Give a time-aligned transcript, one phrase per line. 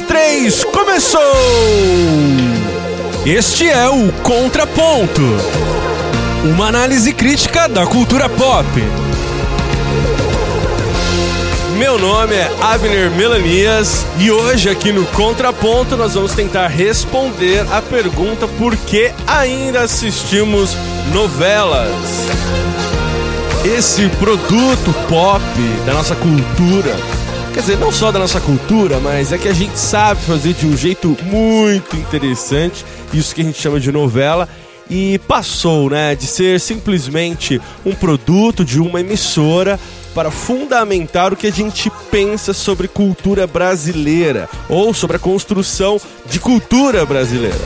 [0.00, 1.20] três, começou!
[3.24, 5.22] Este é o Contraponto
[6.50, 8.66] uma análise crítica da cultura pop.
[11.76, 17.82] Meu nome é Abner Melanias e hoje aqui no Contraponto nós vamos tentar responder a
[17.82, 20.76] pergunta por que ainda assistimos
[21.12, 21.90] novelas.
[23.64, 25.42] Esse produto pop
[25.84, 26.96] da nossa cultura
[27.56, 30.66] Quer dizer, não só da nossa cultura, mas é que a gente sabe fazer de
[30.66, 34.46] um jeito muito interessante, isso que a gente chama de novela,
[34.90, 39.80] e passou, né, de ser simplesmente um produto de uma emissora
[40.14, 46.38] para fundamentar o que a gente pensa sobre cultura brasileira ou sobre a construção de
[46.38, 47.56] cultura brasileira.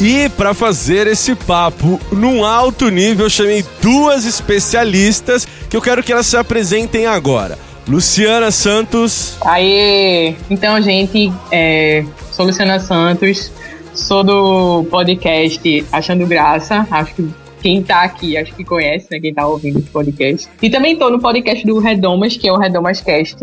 [0.00, 6.02] E para fazer esse papo num alto nível, eu chamei duas especialistas que eu quero
[6.02, 7.58] que elas se apresentem agora.
[7.86, 9.36] Luciana Santos.
[9.44, 10.34] Aê!
[10.50, 13.52] Então, gente, é, sou Luciana Santos,
[13.94, 19.32] sou do podcast Achando Graça, acho que quem tá aqui, acho que conhece, né, quem
[19.32, 20.48] tá ouvindo esse podcast.
[20.60, 23.38] E também tô no podcast do Redomas, que é o Redomas Cast,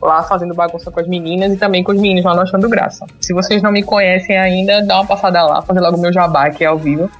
[0.00, 3.06] lá fazendo bagunça com as meninas e também com os meninos lá no Achando Graça.
[3.20, 6.64] Se vocês não me conhecem ainda, dá uma passada lá, fazer logo meu jabá aqui
[6.64, 7.10] ao vivo.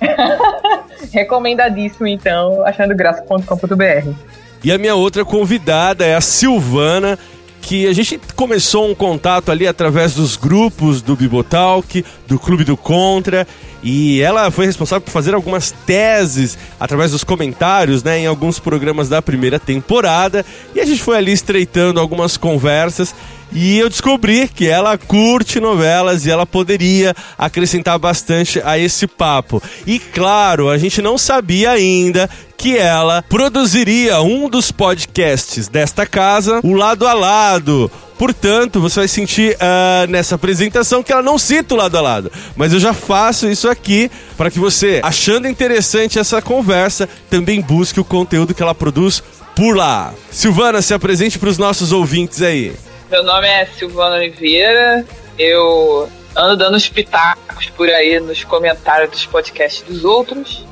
[1.12, 4.45] Recomendadíssimo, então, achandograça.com.br.
[4.64, 7.18] E a minha outra convidada é a Silvana,
[7.66, 12.76] que a gente começou um contato ali através dos grupos do Bibotalk, do Clube do
[12.76, 13.46] Contra,
[13.82, 19.08] e ela foi responsável por fazer algumas teses através dos comentários, né, em alguns programas
[19.08, 23.12] da primeira temporada, e a gente foi ali estreitando algumas conversas
[23.52, 29.62] e eu descobri que ela curte novelas e ela poderia acrescentar bastante a esse papo.
[29.86, 36.60] E claro, a gente não sabia ainda que ela produziria um dos podcasts desta casa,
[36.62, 37.90] o Lado a Lado.
[38.18, 42.32] Portanto, você vai sentir uh, nessa apresentação que ela não cita o lado a lado.
[42.56, 48.00] Mas eu já faço isso aqui para que você, achando interessante essa conversa, também busque
[48.00, 49.22] o conteúdo que ela produz
[49.54, 50.14] por lá.
[50.30, 52.72] Silvana, se apresente para os nossos ouvintes aí.
[53.10, 55.04] Meu nome é Silvana Oliveira.
[55.38, 60.64] Eu ando dando os pitacos por aí nos comentários dos podcasts dos outros.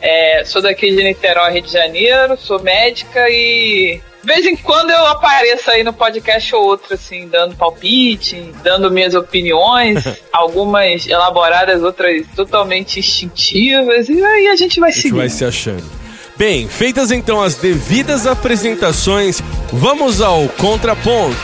[0.00, 4.90] É, sou daqui de Niterói, Rio de Janeiro, sou médica e de vez em quando
[4.90, 10.02] eu apareço aí no podcast ou outro, assim, dando palpite, dando minhas opiniões,
[10.32, 15.08] algumas elaboradas, outras totalmente instintivas, e aí a gente vai seguir.
[15.08, 15.97] A gente vai se achando.
[16.38, 21.34] Bem, feitas então as devidas apresentações, vamos ao contraponto.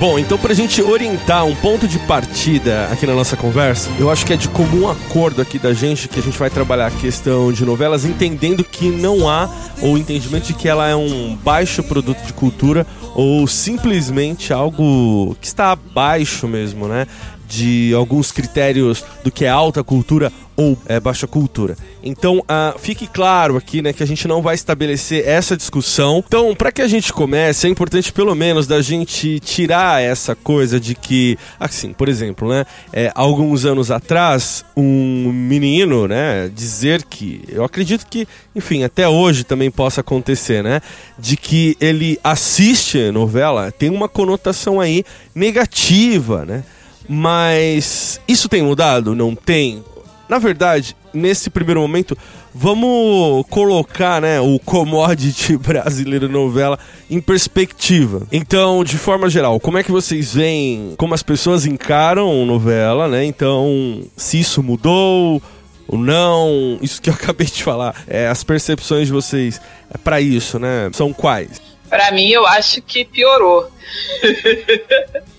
[0.00, 4.24] Bom, então pra gente orientar um ponto de partida aqui na nossa conversa, eu acho
[4.24, 7.52] que é de comum acordo aqui da gente que a gente vai trabalhar a questão
[7.52, 9.46] de novelas entendendo que não há
[9.82, 15.46] ou entendimento de que ela é um baixo produto de cultura ou simplesmente algo que
[15.46, 17.06] está abaixo mesmo, né?
[17.50, 21.74] De alguns critérios do que é alta cultura ou é, baixa cultura.
[22.02, 26.22] Então, uh, fique claro aqui, né, que a gente não vai estabelecer essa discussão.
[26.26, 30.78] Então, para que a gente comece, é importante pelo menos da gente tirar essa coisa
[30.78, 37.42] de que, assim, por exemplo, né, é, alguns anos atrás, um menino, né, dizer que,
[37.48, 40.82] eu acredito que, enfim, até hoje também possa acontecer, né,
[41.18, 46.64] de que ele assiste novela, tem uma conotação aí negativa, né?
[47.12, 49.16] Mas isso tem mudado?
[49.16, 49.82] Não tem?
[50.28, 52.16] Na verdade, nesse primeiro momento,
[52.54, 56.78] vamos colocar né, o commodity brasileiro novela
[57.10, 58.22] em perspectiva.
[58.30, 63.24] Então, de forma geral, como é que vocês veem como as pessoas encaram novela, né?
[63.24, 65.42] Então, se isso mudou
[65.88, 69.60] ou não, isso que eu acabei de falar, é, as percepções de vocês
[69.92, 70.88] é, para isso, né?
[70.92, 71.60] São quais?
[71.88, 73.68] Para mim, eu acho que piorou.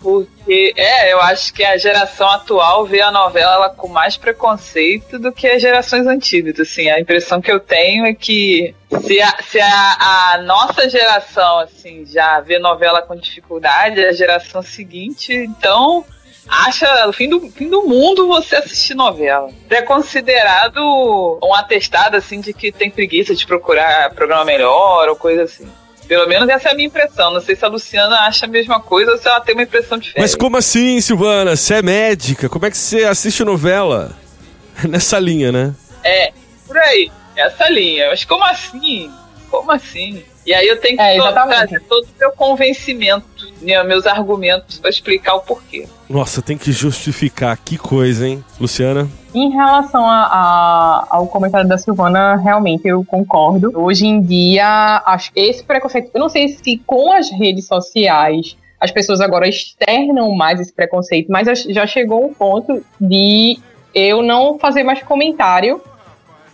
[0.00, 5.30] Porque, é, eu acho que a geração atual vê a novela com mais preconceito do
[5.30, 6.58] que as gerações antigas.
[6.58, 11.58] Assim, a impressão que eu tenho é que se a, se a, a nossa geração,
[11.58, 16.04] assim, já vê novela com dificuldade, a geração seguinte, então
[16.48, 19.50] acha o fim do, fim do mundo você assistir novela.
[19.68, 25.42] É considerado um atestado assim de que tem preguiça de procurar programa melhor ou coisa
[25.42, 25.70] assim.
[26.10, 27.32] Pelo menos essa é a minha impressão.
[27.32, 29.96] Não sei se a Luciana acha a mesma coisa ou se ela tem uma impressão
[29.96, 30.20] diferente.
[30.20, 31.54] Mas como assim, Silvana?
[31.54, 32.48] Você é médica?
[32.48, 34.10] Como é que você assiste novela?
[34.82, 35.72] Nessa linha, né?
[36.02, 36.32] É,
[36.66, 37.12] por aí.
[37.36, 38.08] Essa linha.
[38.08, 39.08] Mas como assim?
[39.48, 40.24] Como assim?
[40.46, 43.24] E aí eu tenho que é, trazer todo o meu convencimento
[43.62, 45.86] meus argumentos para explicar o porquê.
[46.08, 47.58] Nossa, tem que justificar.
[47.58, 49.08] Que coisa, hein, Luciana?
[49.34, 53.70] Em relação a, a, ao comentário da Silvana, realmente eu concordo.
[53.74, 58.56] Hoje em dia, acho que esse preconceito, eu não sei se com as redes sociais
[58.80, 63.58] as pessoas agora externam mais esse preconceito, mas já chegou um ponto de
[63.94, 65.82] eu não fazer mais comentário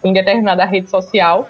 [0.03, 1.49] em determinada rede social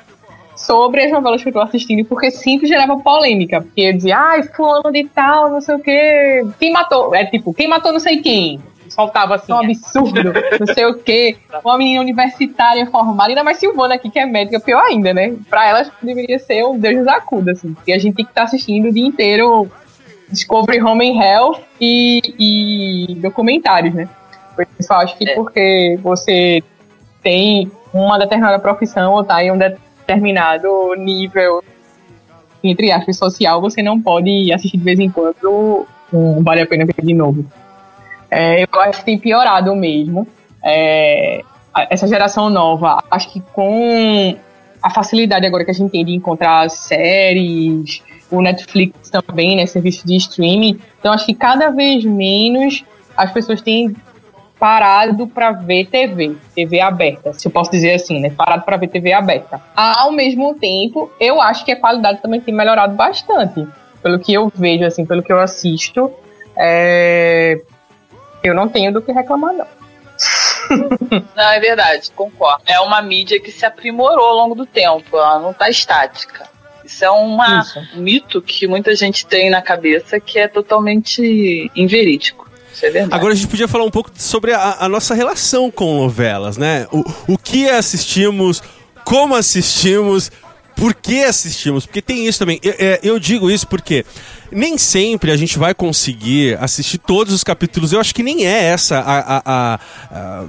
[0.57, 3.61] sobre as novelas que eu tô assistindo, porque sempre gerava polêmica.
[3.61, 6.45] Porque eu dizia, ai, fulano de tal, não sei o quê.
[6.59, 7.15] Quem matou?
[7.15, 8.61] É tipo, quem matou não sei quem.
[8.89, 11.37] Soltava assim, um absurdo, não sei o quê.
[11.65, 15.35] Uma menina universitária formada, ainda mais Silvana aqui, que é médica, pior ainda, né?
[15.51, 17.75] Pra ela deveria ser um Deus nos acuda, assim.
[17.75, 19.71] Porque a gente tem que estar tá assistindo o dia inteiro
[20.31, 24.09] Discovery Home and Health e, e documentários, né?
[24.59, 25.35] Eu acho que é.
[25.35, 26.63] porque você
[27.23, 29.59] tem uma determinada profissão ou tá em um
[30.07, 31.63] determinado nível,
[32.63, 36.87] entre aspas, social, você não pode assistir de vez em quando um Vale a Pena
[36.87, 37.45] Ver de novo.
[38.31, 40.27] É, eu acho que tem piorado mesmo.
[40.65, 41.43] É,
[41.91, 44.37] essa geração nova, acho que com
[44.83, 50.07] a facilidade agora que a gente tem de encontrar séries, o Netflix também, né, serviço
[50.07, 52.85] de streaming, então acho que cada vez menos
[53.17, 53.95] as pessoas têm
[54.59, 58.31] parado para ver TV, TV aberta, se eu posso dizer assim, né?
[58.31, 59.61] Parado para ver TV aberta.
[59.75, 63.67] Ao mesmo tempo, eu acho que a qualidade também tem melhorado bastante,
[64.03, 66.11] pelo que eu vejo, assim, pelo que eu assisto.
[66.57, 67.61] É...
[68.43, 69.67] Eu não tenho do que reclamar, não.
[71.37, 72.63] não, é verdade, concordo.
[72.67, 76.49] É uma mídia que se aprimorou ao longo do tempo, ela não está estática.
[76.85, 77.65] Isso é uma,
[77.95, 82.49] um mito que muita gente tem na cabeça que é totalmente inverídico.
[82.83, 86.57] É Agora a gente podia falar um pouco sobre a, a nossa relação com novelas,
[86.59, 86.87] né?
[86.93, 88.63] O, o que assistimos,
[89.05, 90.31] como assistimos,
[90.77, 91.87] por que assistimos?
[91.87, 92.61] Porque tem isso também.
[92.63, 94.05] Eu, é, eu, digo isso porque
[94.53, 97.93] nem sempre a gente vai conseguir assistir todos os capítulos.
[97.93, 99.81] Eu acho que nem é essa a, a,
[100.11, 100.45] a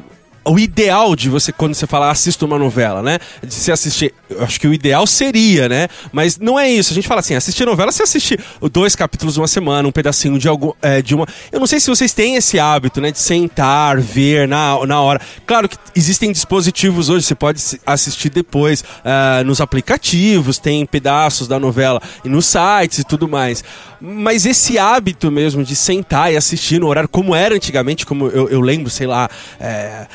[0.47, 3.19] o ideal de você, quando você fala assista uma novela, né?
[3.43, 4.13] De se assistir.
[4.29, 5.87] Eu acho que o ideal seria, né?
[6.11, 6.93] Mas não é isso.
[6.93, 8.39] A gente fala assim: assistir novela, você assiste
[8.71, 11.27] dois capítulos uma semana, um pedacinho de, algum, é, de uma.
[11.51, 13.11] Eu não sei se vocês têm esse hábito, né?
[13.11, 15.21] De sentar, ver na, na hora.
[15.45, 21.59] Claro que existem dispositivos hoje, você pode assistir depois uh, nos aplicativos, tem pedaços da
[21.59, 23.63] novela e nos sites e tudo mais.
[23.99, 28.47] Mas esse hábito mesmo de sentar e assistir no horário, como era antigamente, como eu,
[28.49, 29.29] eu lembro, sei lá.
[29.59, 30.07] É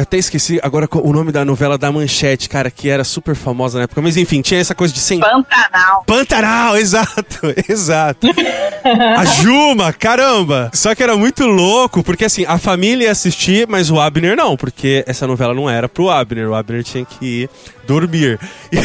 [0.00, 3.76] eu até esqueci agora o nome da novela da Manchete, cara, que era super famosa
[3.76, 4.00] na época.
[4.00, 5.20] Mas enfim, tinha essa coisa de sem.
[5.20, 6.04] Pantanal.
[6.06, 8.26] Pantanal, exato, exato.
[9.16, 10.70] a Juma, caramba!
[10.72, 14.56] Só que era muito louco, porque assim, a família ia assistir, mas o Abner não,
[14.56, 16.48] porque essa novela não era pro Abner.
[16.48, 17.50] O Abner tinha que ir
[17.86, 18.38] dormir.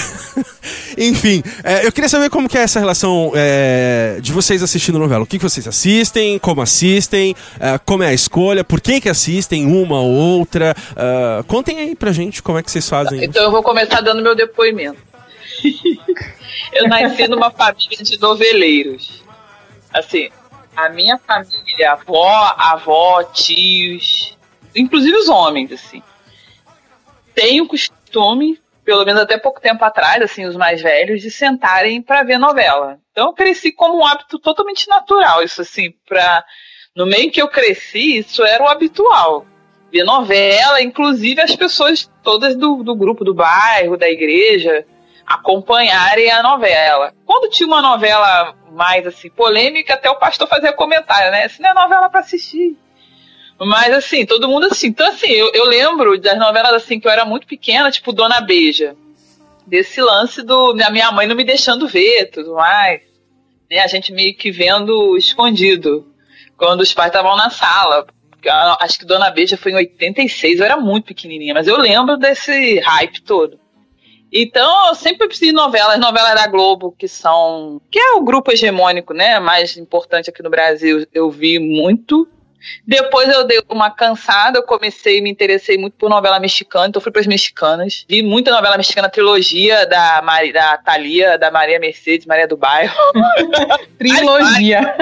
[0.97, 5.23] Enfim, é, eu queria saber como que é essa relação é, de vocês assistindo novela.
[5.23, 9.09] O que, que vocês assistem, como assistem, é, como é a escolha, por que que
[9.09, 10.75] assistem uma ou outra.
[11.05, 13.23] É, contem aí pra gente como é que vocês fazem.
[13.23, 14.99] Então eu vou começar dando meu depoimento.
[16.73, 19.23] eu nasci numa família de noveleiros.
[19.93, 20.29] Assim,
[20.75, 24.37] a minha família, avó, avó, tios,
[24.75, 26.01] inclusive os homens, assim,
[27.33, 32.03] tem o costume pelo menos até pouco tempo atrás, assim, os mais velhos, de sentarem
[32.03, 32.99] para ver novela.
[33.11, 36.45] Então eu cresci como um hábito totalmente natural, isso assim, para
[36.95, 39.45] no meio que eu cresci, isso era o habitual.
[39.95, 44.85] Ver novela, inclusive as pessoas todas do, do grupo do bairro, da igreja,
[45.25, 47.13] acompanharem a novela.
[47.25, 51.45] Quando tinha uma novela mais assim polêmica, até o pastor fazia comentário, né?
[51.45, 52.75] Isso não é novela para assistir.
[53.57, 54.87] Mas assim, todo mundo assim.
[54.87, 58.41] Então, assim, eu, eu lembro das novelas assim que eu era muito pequena, tipo Dona
[58.41, 58.97] Beija.
[59.65, 63.01] Desse lance do da minha mãe não me deixando ver tudo mais.
[63.71, 66.05] Né, a gente meio que vendo escondido.
[66.57, 68.05] Quando os pais estavam na sala.
[68.49, 72.79] Acho que Dona Beija foi em 86, eu era muito pequenininha, mas eu lembro desse
[72.79, 73.59] hype todo.
[74.31, 77.81] Então, eu sempre preciso de novelas, novelas da Globo, que são.
[77.89, 79.39] que é o grupo hegemônico, né?
[79.39, 81.07] Mais importante aqui no Brasil.
[81.13, 82.27] Eu vi muito.
[82.85, 87.11] Depois eu dei uma cansada, eu comecei, me interessei muito por novela mexicana, então fui
[87.11, 88.05] para as mexicanas.
[88.09, 92.95] Vi muita novela mexicana, trilogia da, Mari, da Thalia, da Maria Mercedes, Maria do Bairro.
[93.99, 94.95] trilogia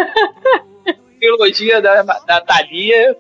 [1.24, 3.16] trilogia da, da Thalia.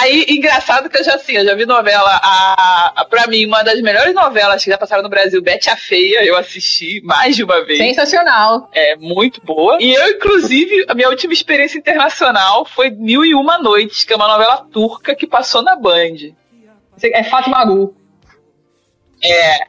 [0.00, 3.62] Aí, engraçado que eu já, assim, eu já vi novela, a, a, pra mim, uma
[3.62, 7.44] das melhores novelas que já passaram no Brasil, Bete a Feia, eu assisti mais de
[7.44, 7.78] uma vez.
[7.78, 8.70] Sensacional.
[8.72, 9.76] É, muito boa.
[9.80, 14.16] E eu, inclusive, a minha última experiência internacional foi Mil e Uma Noites, que é
[14.16, 16.32] uma novela turca que passou na Band.
[17.02, 17.94] É Fátima Gu.
[19.22, 19.66] É,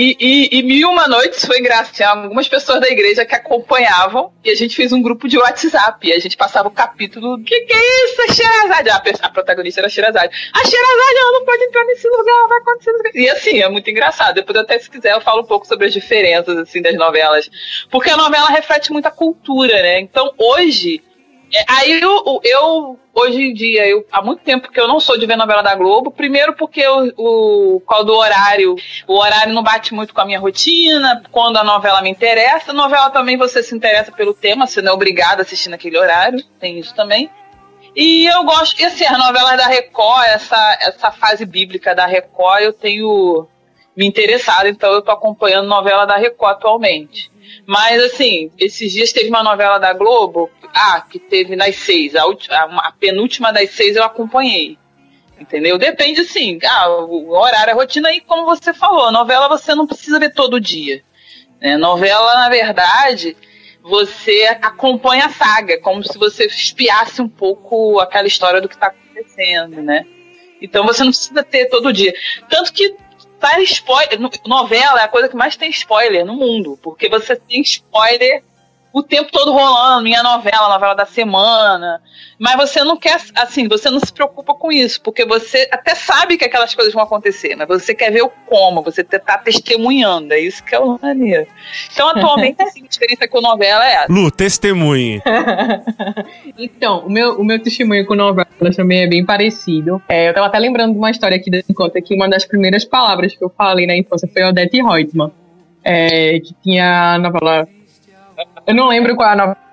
[0.00, 2.22] E, e, e Mil Uma Noites foi engraçado.
[2.22, 6.06] Algumas pessoas da igreja que acompanhavam e a gente fez um grupo de WhatsApp.
[6.06, 8.90] E a gente passava o capítulo: O que, que é isso, a Sherazade?
[8.90, 10.32] A, a protagonista era a Sherazade.
[10.54, 12.92] A Sherazade, ela não pode entrar nesse lugar, vai acontecer.
[13.12, 14.36] E assim, é muito engraçado.
[14.36, 17.50] Depois, até se quiser, eu falo um pouco sobre as diferenças assim das novelas.
[17.90, 19.98] Porque a novela reflete muita cultura, né?
[19.98, 21.02] Então hoje
[21.52, 25.18] é, aí eu, eu, hoje em dia, eu, há muito tempo que eu não sou
[25.18, 26.10] de ver novela da Globo.
[26.10, 28.76] Primeiro porque o, o qual do horário,
[29.06, 31.22] o horário não bate muito com a minha rotina.
[31.30, 34.92] Quando a novela me interessa, a novela também você se interessa pelo tema, você não
[34.92, 37.30] é obrigado a assistir naquele horário, tem isso também.
[37.96, 42.62] E eu gosto, e assim, as novelas da Record, essa, essa fase bíblica da Record,
[42.62, 43.48] eu tenho
[43.96, 47.30] me interessado, então eu tô acompanhando novela da Record atualmente.
[47.66, 52.14] Mas, assim, esses dias teve uma novela da Globo, ah, que teve nas seis.
[52.14, 54.78] A, a, penúltima das seis eu acompanhei.
[55.38, 55.78] Entendeu?
[55.78, 60.18] Depende, assim, ah, o horário, a rotina aí, como você falou, novela você não precisa
[60.18, 61.02] ver todo dia.
[61.60, 61.76] Né?
[61.76, 63.36] Novela, na verdade,
[63.82, 68.88] você acompanha a saga, como se você espiasse um pouco aquela história do que está
[68.88, 70.04] acontecendo, né?
[70.60, 72.12] Então você não precisa ter todo dia.
[72.48, 72.94] Tanto que
[73.38, 74.18] tá spoiler.
[74.46, 76.78] Novela é a coisa que mais tem spoiler no mundo.
[76.82, 78.42] Porque você tem spoiler
[78.92, 82.00] o tempo todo rolando, minha novela, novela da semana.
[82.38, 86.36] Mas você não quer, assim, você não se preocupa com isso, porque você até sabe
[86.36, 90.40] que aquelas coisas vão acontecer, mas você quer ver o como, você tá testemunhando, é
[90.40, 91.46] isso que é o maneiro.
[91.92, 94.12] Então, atualmente, assim, a diferença com novela é essa.
[94.12, 95.20] Lu, testemunhe.
[96.56, 100.00] então, o meu, o meu testemunho com novela também é bem parecido.
[100.08, 102.84] É, eu tava até lembrando de uma história aqui da conta que uma das primeiras
[102.84, 105.32] palavras que eu falei na infância foi Odete Reutemann,
[105.84, 107.68] é, que tinha a novela
[108.68, 109.68] eu não lembro qual é a novela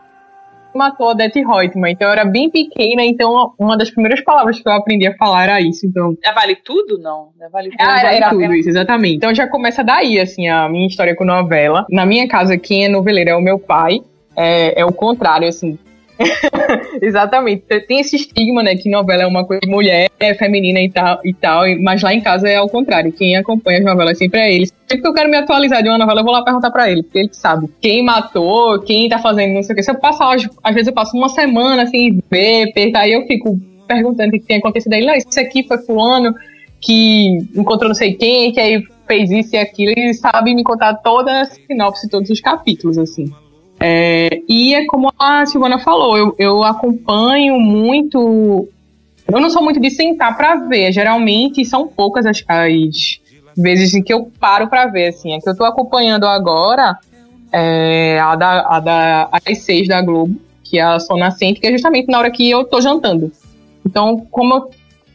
[0.75, 4.67] matou a Odette Reutemann, então eu era bem pequena, então uma das primeiras palavras que
[4.67, 6.17] eu aprendi a falar era isso, então...
[6.23, 6.97] É Vale Tudo?
[6.97, 7.81] Não, é Vale Tudo.
[7.81, 9.15] Ah, era, era tudo, isso, exatamente.
[9.15, 11.85] Então já começa daí, assim, a minha história com novela.
[11.89, 14.01] Na minha casa, quem é noveleiro é o meu pai,
[14.35, 15.79] é, é o contrário, assim,
[17.01, 17.63] Exatamente.
[17.87, 21.19] Tem esse estigma, né, que novela é uma coisa de mulher, é feminina e tal,
[21.23, 23.11] e tal, mas lá em casa é ao contrário.
[23.11, 24.67] Quem acompanha as novelas sempre é ele.
[24.67, 27.03] Sempre que eu quero me atualizar de uma novela, eu vou lá perguntar pra ele,
[27.03, 29.83] porque ele sabe quem matou, quem tá fazendo não sei o que.
[29.83, 34.29] Se eu passar, às vezes eu passo uma semana sem ver, aí eu fico perguntando
[34.29, 35.05] o que tem acontecido aí.
[35.05, 36.33] Não, isso aqui foi fulano
[36.81, 40.95] que encontrou não sei quem, que aí fez isso e aquilo, e sabe me contar
[40.95, 43.25] toda a sinopse, todos os capítulos, assim.
[43.79, 48.67] É, e é como a Silvana falou, eu, eu acompanho muito.
[49.27, 50.91] Eu não sou muito de sentar para ver.
[50.91, 53.19] Geralmente são poucas as, as
[53.55, 55.07] vezes em que eu paro para ver.
[55.07, 56.97] Assim, a que eu tô acompanhando agora
[57.51, 61.67] é a da, a da às seis da Globo, que é a Sol Nascente, que
[61.67, 63.31] é justamente na hora que eu tô jantando.
[63.85, 64.69] Então, como eu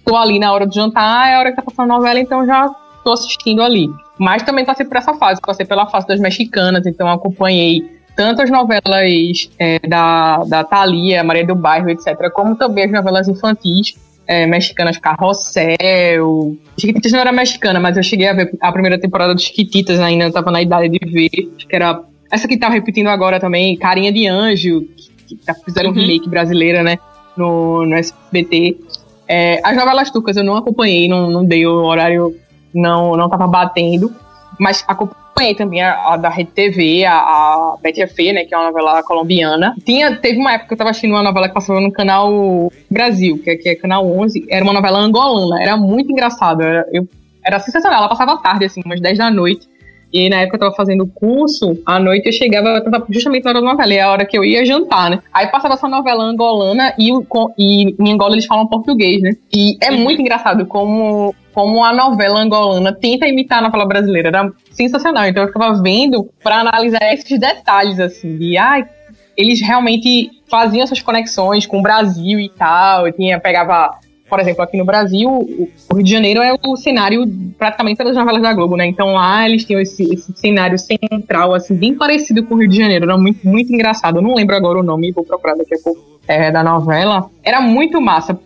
[0.04, 2.46] tô ali na hora do jantar, é a hora que tá passando a novela, então
[2.46, 2.68] já
[3.04, 3.88] tô assistindo ali.
[4.18, 8.50] Mas também passei por essa fase, passei pela fase das mexicanas, então acompanhei tanto as
[8.50, 13.94] novelas é, da, da Thalia, Maria do Bairro, etc., como também as novelas infantis
[14.30, 16.56] é, mexicanas, Carrossel.
[16.78, 20.24] Chiquititas não era mexicana, mas eu cheguei a ver a primeira temporada dos Chiquititas ainda,
[20.24, 21.50] eu tava na idade de ver.
[21.56, 22.00] Acho que era.
[22.30, 25.96] Essa que tá repetindo agora também, Carinha de Anjo, que, que tá, fizeram uhum.
[25.96, 26.96] um remake brasileira, né?
[27.36, 28.78] No, no SBT.
[29.26, 32.36] É, as novelas turcas eu não acompanhei, não, não dei o horário,
[32.72, 34.14] não, não tava batendo.
[34.58, 38.58] Mas acompanhei também a, a, da Rede TV, a, a Betty Fê, né, que é
[38.58, 39.74] uma novela colombiana.
[39.84, 43.38] Tinha, teve uma época que eu tava assistindo uma novela que passava no canal Brasil,
[43.42, 47.08] que, é, que é canal 11, era uma novela angolana, era muito engraçado, era, eu,
[47.44, 49.68] era sensacional, ela passava tarde, assim, umas 10 da noite.
[50.12, 53.66] E na época eu tava fazendo curso, à noite eu chegava, justamente na hora da
[53.66, 55.20] novela, é a hora que eu ia jantar, né?
[55.32, 57.10] Aí passava essa novela angolana e,
[57.56, 59.36] e em Angola eles falam português, né?
[59.54, 59.98] E é uhum.
[59.98, 64.28] muito engraçado como, como a novela angolana tenta imitar a novela brasileira.
[64.28, 65.26] Era sensacional.
[65.26, 68.88] Então eu ficava vendo para analisar esses detalhes, assim, de ai,
[69.36, 73.06] eles realmente faziam essas conexões com o Brasil e tal.
[73.06, 73.98] Eu tinha, pegava
[74.30, 77.26] por exemplo, aqui no Brasil, o Rio de Janeiro é o cenário
[77.58, 78.86] praticamente das novelas da Globo, né?
[78.86, 82.76] Então lá eles tinham esse, esse cenário central, assim, bem parecido com o Rio de
[82.76, 83.06] Janeiro.
[83.06, 84.18] Era muito, muito engraçado.
[84.18, 87.28] Eu não lembro agora o nome, vou procurar daqui a pouco, é, da novela.
[87.42, 88.38] Era muito massa.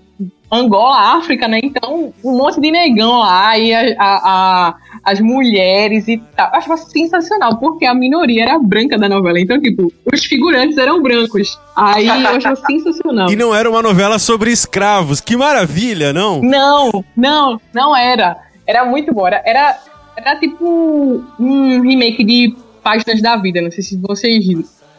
[0.50, 1.60] Angola, África, né?
[1.62, 4.20] Então, um monte de negão lá e a, a,
[4.68, 6.48] a, as mulheres e tal.
[6.48, 9.40] Eu achava sensacional, porque a minoria era branca da novela.
[9.40, 11.58] Então, tipo, os figurantes eram brancos.
[11.74, 13.30] Aí eu achava sensacional.
[13.30, 15.20] E não era uma novela sobre escravos.
[15.20, 16.40] Que maravilha, não?
[16.40, 18.36] Não, não, não era.
[18.66, 19.26] Era muito bom.
[19.26, 19.78] Era, era,
[20.16, 23.60] era tipo um remake de Páginas da Vida.
[23.60, 24.44] Não sei se vocês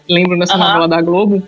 [0.09, 1.41] lembram dessa novela da Globo.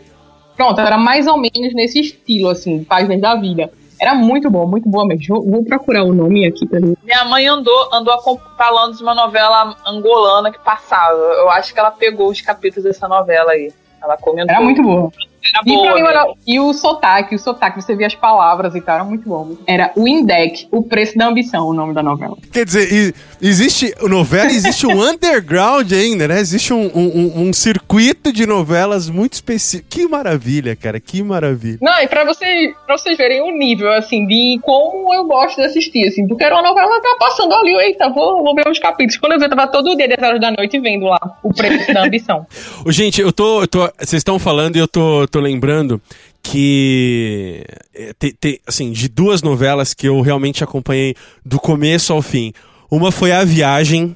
[0.56, 3.72] Pronto, era mais ou menos nesse estilo, assim, Páginas da Vida.
[4.00, 5.36] Era muito bom, muito boa mesmo.
[5.36, 6.96] Vou, vou procurar o nome aqui pra mim.
[7.04, 8.14] Minha mãe andou, andou
[8.58, 11.18] falando de uma novela angolana que passava.
[11.18, 13.74] Eu acho que ela pegou os capítulos dessa novela aí.
[14.02, 14.54] Ela comentou.
[14.54, 15.12] Era muito boa.
[15.54, 16.10] Era E, boa, né?
[16.10, 19.56] era- e o sotaque, o sotaque, você via as palavras e tal, era muito bom.
[19.66, 22.38] Era o Indec, o preço da ambição, o nome da novela.
[22.52, 26.40] Quer dizer, existe novela, existe um underground ainda, né?
[26.40, 29.88] Existe um, um- um- circuito de novelas muito específico.
[29.90, 31.78] Que maravilha, cara, que maravilha.
[31.82, 35.64] Não, e pra, você, pra vocês verem o nível, assim, de como eu gosto de
[35.64, 38.80] assistir, assim, porque era uma novela que tava passando ali, eita, vou, vou ver uns
[38.80, 39.18] capítulos.
[39.18, 41.94] Quando eu vi, eu tava todo dia, 10 horas da noite, vendo lá o preço
[41.94, 42.46] da ambição.
[42.88, 43.62] Gente, eu tô.
[43.62, 46.02] eu tô- Vocês estão falando e eu tô, tô lembrando
[46.42, 47.64] que.
[47.94, 51.16] é, Tem, tem, assim, de duas novelas que eu realmente acompanhei
[51.46, 52.54] do começo ao fim.
[52.90, 54.16] Uma foi A Viagem.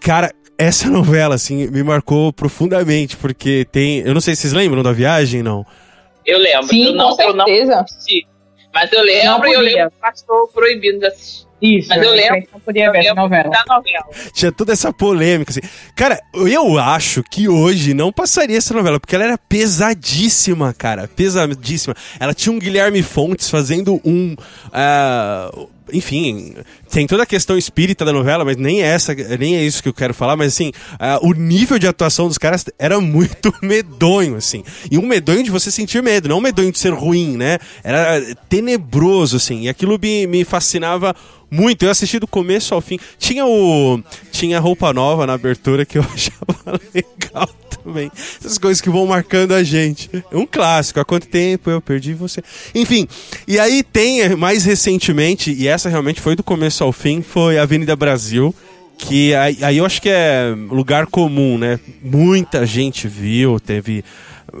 [0.00, 3.98] Cara, essa novela, assim, me marcou profundamente, porque tem.
[4.00, 5.64] Eu não sei se vocês lembram da viagem, não.
[6.24, 6.66] Eu lembro.
[6.68, 7.80] Sim, eu não, com eu não certeza.
[7.80, 8.26] assisti.
[8.76, 11.46] Mas eu Não lembro eu lembro que passou proibido de assistir.
[11.62, 13.50] Isso, Mas eu a lembro- gente não podia ver essa novela.
[13.66, 14.04] novela.
[14.34, 15.62] Tinha toda essa polêmica, assim.
[15.96, 21.08] Cara, eu acho que hoje não passaria essa novela, porque ela era pesadíssima, cara.
[21.08, 21.94] Pesadíssima.
[22.20, 24.36] Ela tinha um Guilherme Fontes fazendo um.
[24.70, 25.50] ah,
[25.92, 26.54] enfim,
[26.90, 29.88] tem toda a questão espírita da novela, mas nem é essa, nem é isso que
[29.88, 34.36] eu quero falar, mas assim, ah, o nível de atuação dos caras era muito medonho,
[34.36, 34.64] assim.
[34.90, 37.58] E um medonho de você sentir medo, não um medonho de ser ruim, né?
[37.82, 39.62] Era tenebroso, assim.
[39.62, 41.14] E aquilo me, me fascinava
[41.50, 41.84] muito.
[41.84, 42.98] Eu assisti do começo ao fim.
[43.18, 44.02] Tinha o.
[44.32, 47.48] Tinha roupa nova na abertura que eu achava legal
[47.82, 48.10] também.
[48.38, 50.10] Essas coisas que vão marcando a gente.
[50.32, 51.00] Um clássico.
[51.00, 52.42] Há quanto tempo eu perdi você?
[52.74, 53.06] Enfim.
[53.46, 57.58] E aí tem eh, mais recentemente, e essa realmente foi do começo ao fim, foi
[57.58, 58.54] Avenida Brasil.
[58.98, 61.78] Que aí, aí eu acho que é lugar comum, né?
[62.02, 64.02] Muita gente viu, teve.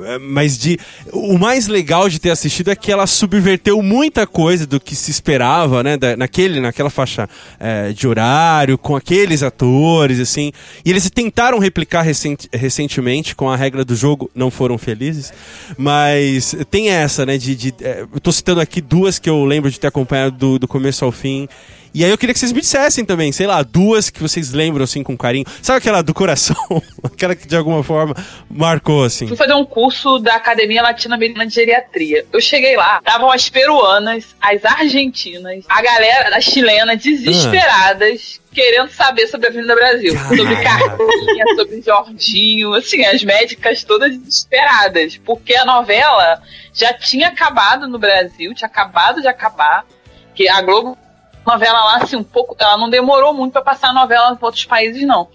[0.04, 0.78] Eh, Mas de.
[1.12, 5.10] O mais legal de ter assistido é que ela subverteu muita coisa do que se
[5.10, 5.96] esperava, né?
[5.96, 7.28] da- naquele, naquela faixa
[7.60, 10.52] eh, de horário, com aqueles atores, assim.
[10.84, 15.32] E eles tentaram replicar recent- recentemente com a regra do jogo, não foram felizes.
[15.76, 17.38] Mas tem essa, né?
[17.38, 20.58] De, de, eh, eu tô citando aqui duas que eu lembro de ter acompanhado do,
[20.58, 21.48] do começo ao fim.
[21.96, 24.84] E aí eu queria que vocês me dissessem também, sei lá, duas que vocês lembram
[24.84, 25.46] assim com carinho.
[25.62, 26.54] Sabe aquela do coração?
[27.02, 28.14] aquela que de alguma forma
[28.50, 29.26] marcou assim.
[29.26, 32.26] Fui fazer um curso da Academia Latino-Americana de Geriatria.
[32.30, 39.26] Eu cheguei lá, estavam as peruanas, as argentinas, a galera, as chilenas, desesperadas, querendo saber
[39.28, 40.12] sobre a Avenida Brasil.
[40.12, 40.36] Caraca.
[40.36, 45.16] Sobre Carlinha, sobre Jorginho, assim, as médicas todas desesperadas.
[45.24, 46.42] Porque a novela
[46.74, 49.86] já tinha acabado no Brasil, tinha acabado de acabar.
[50.34, 50.98] Que a Globo,
[51.46, 52.56] novela lá, assim, um pouco.
[52.58, 55.28] Ela não demorou muito pra passar a novela em outros países, não.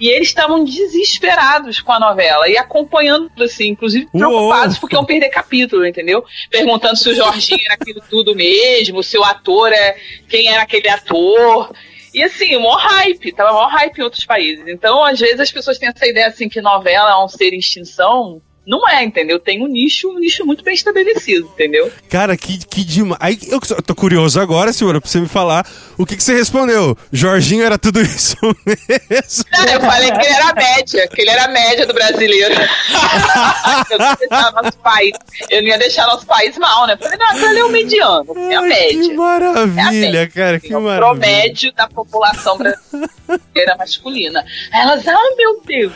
[0.00, 4.18] E eles estavam desesperados com a novela e acompanhando, assim, inclusive Uou.
[4.18, 6.24] preocupados porque iam perder capítulo, entendeu?
[6.50, 9.96] Perguntando se o Jorginho era aquilo tudo mesmo, se o ator é.
[10.28, 11.72] quem era aquele ator.
[12.14, 14.66] E assim, o maior hype, tava maior hype em outros países.
[14.66, 17.58] Então, às vezes, as pessoas têm essa ideia assim que novela é um ser em
[17.58, 18.40] extinção.
[18.68, 19.38] Não é, entendeu?
[19.38, 21.90] Tem um nicho, um nicho muito bem estabelecido, entendeu?
[22.10, 23.18] Cara, que, que demais.
[23.18, 26.94] Aí eu tô curioso agora, senhora, pra você me falar o que, que você respondeu.
[27.10, 29.44] Jorginho era tudo isso mesmo.
[29.50, 32.54] Não, eu falei que ele era a média, que ele era a média do brasileiro.
[33.90, 35.12] eu não ia deixar nosso país.
[35.48, 36.92] Eu não ia deixar nosso país mal, né?
[36.92, 39.00] Eu falei, não, ele é o mediano, é a média.
[39.00, 41.06] Que maravilha, cara, que É o maravilha.
[41.08, 44.44] promédio da população brasileira masculina.
[44.74, 45.92] Elas, ah, meu Deus.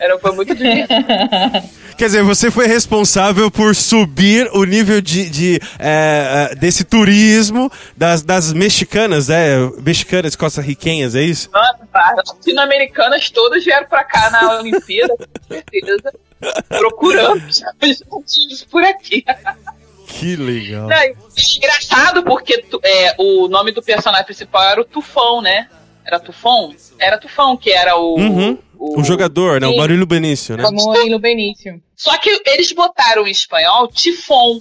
[0.00, 1.04] Era, foi muito divertido.
[2.00, 7.70] Quer dizer, você foi responsável por subir o nível de, de, é, é, desse turismo
[7.94, 9.58] das, das mexicanas, é?
[9.82, 11.50] Mexicanas, costarriquenhas, é isso?
[11.52, 16.14] Mano, as latino-americanas todas vieram pra cá na Olimpíada, com certeza.
[16.70, 19.22] Procurando os por aqui.
[20.06, 20.88] Que legal.
[20.88, 21.14] Não, e
[21.58, 25.68] engraçado porque é, o nome do personagem principal era o Tufão, né?
[26.02, 26.74] Era Tufão?
[26.98, 28.14] Era Tufão, que era o.
[28.18, 28.58] Uhum.
[28.80, 29.66] O jogador, né?
[29.66, 29.76] O.
[29.76, 30.64] Barulho Benício, né?
[30.70, 31.82] Murilo Benício.
[31.94, 34.60] Só que eles botaram em espanhol Tifon.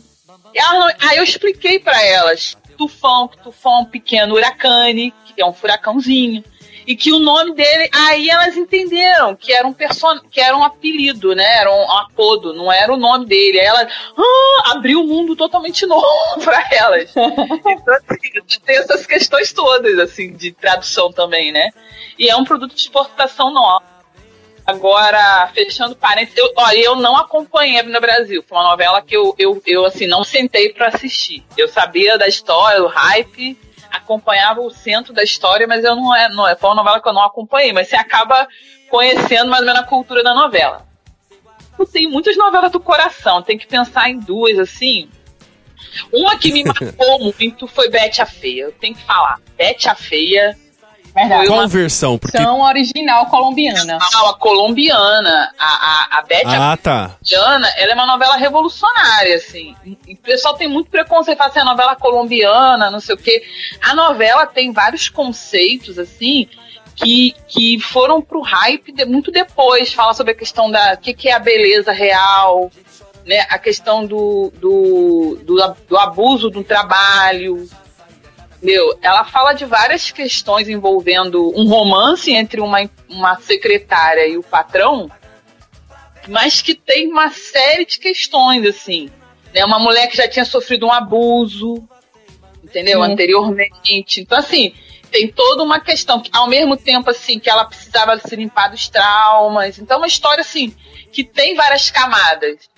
[0.53, 5.41] E não- aí eu expliquei pra elas: Tufão, que Tufão é um pequeno huracane, que
[5.41, 6.43] é um furacãozinho.
[6.85, 7.87] E que o nome dele.
[7.93, 10.19] Aí elas entenderam que era um person...
[10.31, 11.57] que era um apelido, né?
[11.59, 13.59] Era um apodo, não era o nome dele.
[13.59, 13.93] Aí elas.
[14.17, 16.03] Ah, abriu um mundo totalmente novo
[16.43, 17.11] pra elas.
[17.15, 21.69] Então, assim, tem essas questões todas, assim, de tradução também, né?
[22.17, 23.85] E é um produto de exportação nosso.
[24.69, 28.43] Agora, fechando parênteses, eu, olha, eu não acompanhei no Brasil.
[28.47, 31.43] Foi uma novela que eu, eu, eu assim, não sentei pra assistir.
[31.57, 33.57] Eu sabia da história, o hype,
[33.91, 36.55] acompanhava o centro da história, mas eu não é, não é.
[36.55, 38.47] Foi uma novela que eu não acompanhei, mas você acaba
[38.91, 40.85] conhecendo mais ou menos a cultura da novela.
[41.79, 45.09] Eu tenho muitas novelas do coração, tem que pensar em duas, assim.
[46.13, 48.65] Uma que me marcou muito foi Bete a Feia.
[48.65, 49.41] Eu tenho que falar.
[49.57, 50.55] Bete a Feia.
[51.15, 51.47] Verdade.
[51.47, 52.17] Qual uma- versão?
[52.17, 52.37] Porque.
[52.37, 53.97] São original colombiana.
[54.13, 55.51] Não, a colombiana.
[55.57, 57.11] A, a, a Bete a Ah, tá.
[57.29, 59.75] colombiana, ela é uma novela revolucionária, assim.
[60.07, 63.43] E o pessoal tem muito preconceito, fala assim, a novela colombiana, não sei o quê.
[63.81, 66.47] A novela tem vários conceitos, assim,
[66.95, 69.93] que, que foram pro hype de- muito depois.
[69.93, 72.69] Fala sobre a questão da que, que é a beleza real,
[73.25, 73.45] né?
[73.49, 77.67] A questão do, do, do, do abuso do trabalho.
[78.61, 84.43] Meu, ela fala de várias questões envolvendo um romance entre uma, uma secretária e o
[84.43, 85.09] patrão,
[86.27, 89.09] mas que tem uma série de questões, assim.
[89.53, 89.63] Né?
[89.63, 91.87] Uma mulher que já tinha sofrido um abuso,
[92.63, 93.03] entendeu?
[93.03, 93.11] Sim.
[93.11, 94.21] Anteriormente.
[94.21, 94.73] Então, assim,
[95.09, 98.89] tem toda uma questão, que, ao mesmo tempo, assim, que ela precisava se limpar dos
[98.89, 99.79] traumas.
[99.79, 100.75] Então, é uma história, assim,
[101.11, 102.68] que tem várias camadas.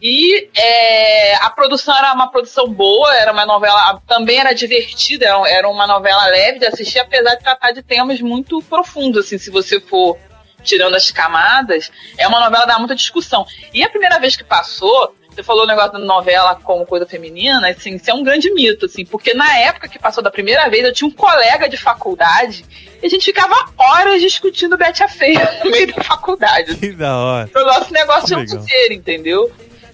[0.00, 5.68] E é, a produção era uma produção boa, era uma novela, também era divertida, era,
[5.68, 9.78] uma novela leve de assistir, apesar de tratar de temas muito profundos, assim, se você
[9.78, 10.16] for
[10.62, 13.46] tirando as camadas, é uma novela que dá muita discussão.
[13.74, 17.68] E a primeira vez que passou, você falou o negócio da novela como coisa feminina,
[17.68, 20.84] assim, isso é um grande mito, assim, porque na época que passou da primeira vez,
[20.84, 22.64] eu tinha um colega de faculdade
[23.02, 26.74] e a gente ficava horas discutindo Bete a Feia no meio da faculdade.
[26.76, 27.50] Que da hora.
[27.54, 28.56] O nosso negócio de Legal.
[28.56, 29.52] lazer, entendeu?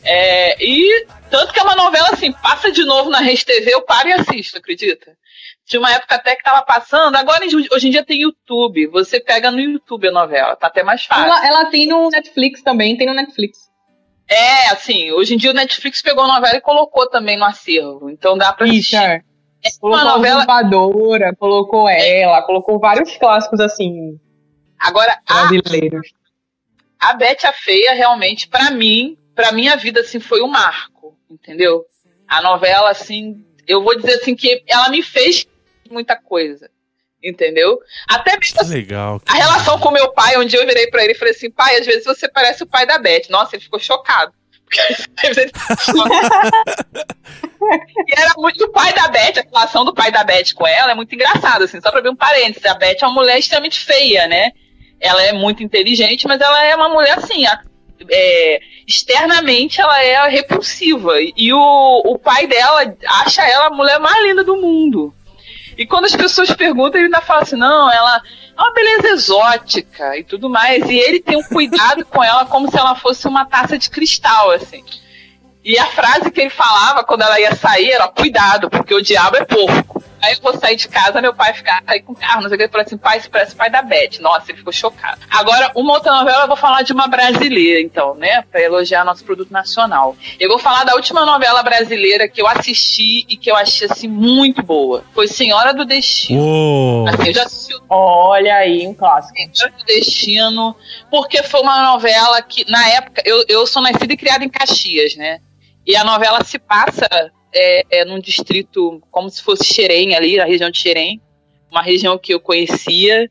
[0.09, 3.83] É, e tanto que é uma novela assim, passa de novo na Rede TV, eu
[3.83, 5.17] paro e assisto, acredita?
[5.65, 9.51] Tinha uma época até que tava passando, agora hoje em dia tem YouTube, você pega
[9.51, 11.25] no YouTube a novela, tá até mais fácil.
[11.25, 13.59] Ela, ela tem no Netflix também, tem no Netflix.
[14.29, 18.09] É, assim, hoje em dia o Netflix pegou a novela e colocou também no acervo,
[18.09, 18.97] então dá pra Isso, assistir.
[18.97, 19.23] é.
[19.65, 20.37] É uma Colocou a novela.
[20.37, 24.17] Usurpadora, colocou ela, colocou vários clássicos assim,
[24.79, 26.13] Agora, a, brasileiros.
[27.01, 31.85] a Bete a Feia, realmente, pra mim, pra minha vida, assim, foi um marco, entendeu?
[32.27, 35.47] A novela, assim, eu vou dizer assim que ela me fez
[35.89, 36.69] muita coisa,
[37.23, 37.79] entendeu?
[38.09, 39.23] Até mesmo assim, legal.
[39.29, 41.77] a relação com meu pai, um dia eu virei pra ele e falei assim, pai,
[41.77, 43.29] às vezes você parece o pai da Beth.
[43.31, 44.33] Nossa, ele ficou chocado.
[44.77, 46.07] Ele ficou
[48.09, 50.91] e era muito o pai da Beth, a relação do pai da Beth com ela
[50.93, 52.65] é muito engraçada, assim, só pra abrir um parênteses.
[52.67, 54.51] A Beth é uma mulher extremamente feia, né?
[55.01, 57.63] Ela é muito inteligente, mas ela é uma mulher assim, a-
[58.11, 61.15] é, externamente ela é repulsiva.
[61.37, 65.15] E o, o pai dela acha ela a mulher mais linda do mundo.
[65.77, 68.23] E quando as pessoas perguntam, ele ainda fala assim: não, ela
[68.57, 70.89] é uma beleza exótica e tudo mais.
[70.89, 74.53] E ele tem um cuidado com ela como se ela fosse uma taça de cristal,
[74.53, 74.83] assim.
[75.63, 79.37] E a frase que ele falava quando ela ia sair era: cuidado, porque o diabo
[79.37, 79.96] é porco.
[80.23, 82.57] Aí eu vou sair de casa, meu pai fica aí com o carro, não sei
[82.57, 82.65] o que.
[82.65, 84.19] Ele falou assim: pai, isso parece pai da Beth.
[84.21, 85.21] Nossa, ele ficou chocado.
[85.31, 88.43] Agora, uma outra novela, eu vou falar de uma brasileira, então, né?
[88.43, 90.17] Pra elogiar nosso produto nacional.
[90.39, 94.09] Eu vou falar da última novela brasileira que eu assisti e que eu achei, assim,
[94.09, 95.05] muito boa.
[95.15, 96.43] Foi Senhora do Destino.
[96.43, 97.09] Uou.
[97.09, 99.37] Assim, eu já assisti o Olha aí, um clássico.
[99.53, 100.77] Senhora do Destino,
[101.11, 105.15] porque foi uma novela que, na época, eu, eu sou nascida e criada em Caxias,
[105.17, 105.41] né?
[105.87, 107.07] E a novela se passa
[107.57, 111.21] é, é, num distrito como se fosse Xerém ali, a região de Xerém,
[111.71, 113.31] uma região que eu conhecia.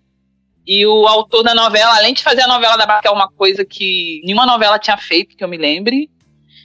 [0.67, 3.29] E o autor da novela, além de fazer a novela da Barra, que é uma
[3.29, 6.09] coisa que nenhuma novela tinha feito, que eu me lembre,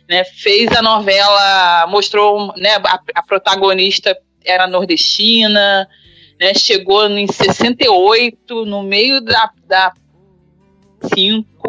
[0.08, 5.86] né, fez a novela, mostrou, né, a, a protagonista era nordestina,
[6.40, 9.92] né, chegou em 68, no meio da, da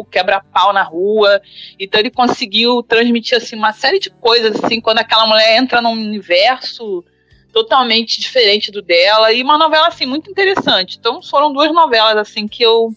[0.04, 1.40] quebra-pau na rua.
[1.78, 5.92] Então ele conseguiu transmitir assim uma série de coisas assim quando aquela mulher entra num
[5.92, 7.04] universo
[7.52, 10.96] totalmente diferente do dela e uma novela assim muito interessante.
[10.98, 12.94] Então foram duas novelas assim que eu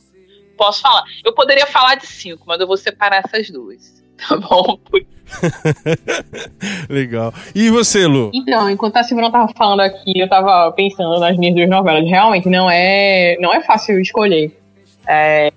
[0.57, 1.03] posso falar.
[1.23, 3.95] Eu poderia falar de cinco, mas eu vou separar essas duas.
[4.17, 4.79] Tá bom?
[6.89, 7.33] Legal.
[7.53, 8.31] E você, Lu?
[8.33, 12.07] Então, enquanto a Silvana tava falando aqui, eu tava pensando nas minhas duas novelas.
[12.09, 14.57] Realmente não é, não é fácil escolher.
[15.05, 15.51] É,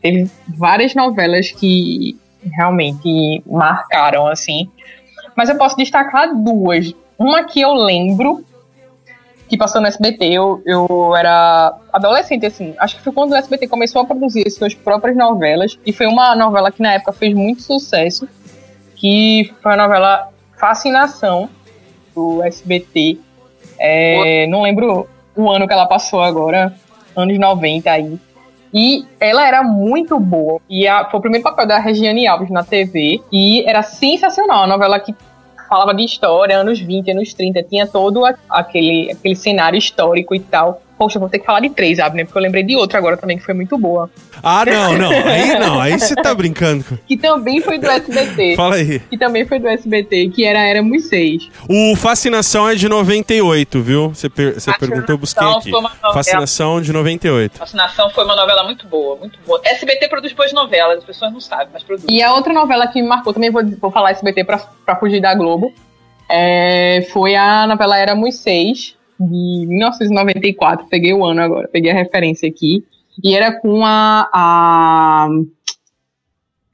[0.00, 4.70] teve várias novelas que realmente marcaram, assim.
[5.36, 6.92] Mas eu posso destacar duas.
[7.18, 8.44] Uma que eu lembro,
[9.48, 12.74] que passou no SBT, eu, eu era adolescente, assim.
[12.78, 15.78] Acho que foi quando o SBT começou a produzir suas próprias novelas.
[15.84, 18.28] E foi uma novela que na época fez muito sucesso.
[18.94, 21.48] Que foi a novela Fascinação,
[22.14, 23.18] do SBT.
[23.78, 26.74] É, não lembro o ano que ela passou agora,
[27.16, 28.18] anos 90 aí.
[28.72, 30.60] E ela era muito boa.
[30.68, 33.20] E a- foi o primeiro papel da Regiane Alves na TV.
[33.32, 34.64] E era sensacional.
[34.64, 35.14] A novela que
[35.68, 37.62] falava de história, anos 20, anos 30.
[37.62, 40.82] Tinha todo aquele, aquele cenário histórico e tal.
[40.98, 43.38] Poxa, vou ter que falar de três, Abner, porque eu lembrei de outra agora também
[43.38, 44.10] que foi muito boa.
[44.42, 45.10] Ah, não, não.
[45.28, 46.84] Aí não, aí você tá brincando.
[47.06, 48.56] Que também foi do SBT.
[48.56, 48.98] Fala aí.
[49.00, 51.48] Que também foi do SBT, que era Éramos Seis.
[51.68, 54.08] O Fascinação é de 98, viu?
[54.08, 55.70] Você, per você perguntou, eu busquei aqui.
[55.70, 56.14] foi uma novela.
[56.14, 57.58] Fascinação de 98.
[57.58, 59.60] Fascinação foi uma novela muito boa, muito boa.
[59.64, 62.06] SBT produz boas novelas, as pessoas não sabem, mas produz.
[62.08, 65.20] E a outra novela que me marcou, também vou, vou falar SBT pra, pra fugir
[65.20, 65.72] da Globo,
[66.28, 70.86] é, foi a novela Éramos Seis, de 1994.
[70.88, 72.84] Peguei o ano agora, peguei a referência aqui.
[73.22, 74.28] E era com a.
[74.32, 75.28] a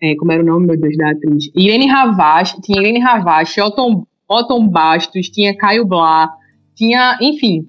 [0.02, 1.50] é, como era o nome, meu Deus, da atriz?
[1.54, 6.30] Irene Ravache, tinha Irene Ravache, Otton, Otton Bastos, tinha Caio Blá,
[6.74, 7.66] tinha, enfim,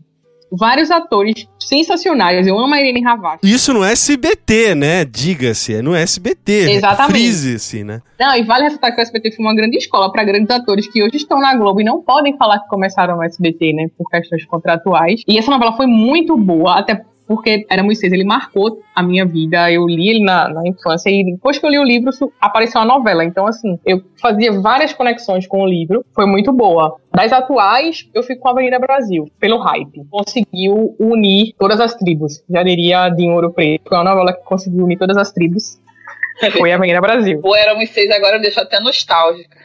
[0.51, 2.47] vários atores sensacionais.
[2.47, 3.39] Eu amo a Irene Ravache.
[3.43, 5.05] Isso no SBT, né?
[5.05, 6.71] Diga-se, é no SBT.
[6.71, 7.11] Exatamente.
[7.11, 8.01] Frise-se, né?
[8.19, 11.03] Não, e vale ressaltar que o SBT foi uma grande escola para grandes atores que
[11.03, 13.87] hoje estão na Globo e não podem falar que começaram no SBT, né?
[13.97, 15.21] Por questões contratuais.
[15.27, 19.71] E essa novela foi muito boa, até porque era Moisés, ele marcou a minha vida.
[19.71, 22.85] Eu li ele na, na infância e depois que eu li o livro, apareceu a
[22.85, 23.23] novela.
[23.23, 26.05] Então, assim, eu fazia várias conexões com o livro.
[26.13, 26.97] Foi muito boa.
[27.13, 30.05] Das atuais, eu fico com a Avenida Brasil, pelo hype.
[30.09, 32.43] Conseguiu unir todas as tribos.
[32.49, 33.89] Já diria de Ouro Preto.
[33.89, 35.79] Foi uma novela que conseguiu unir todas as tribos.
[36.57, 37.39] Foi a Avenida Brasil.
[37.41, 39.57] Pô, Éramos Seis agora me deixou até nostálgica.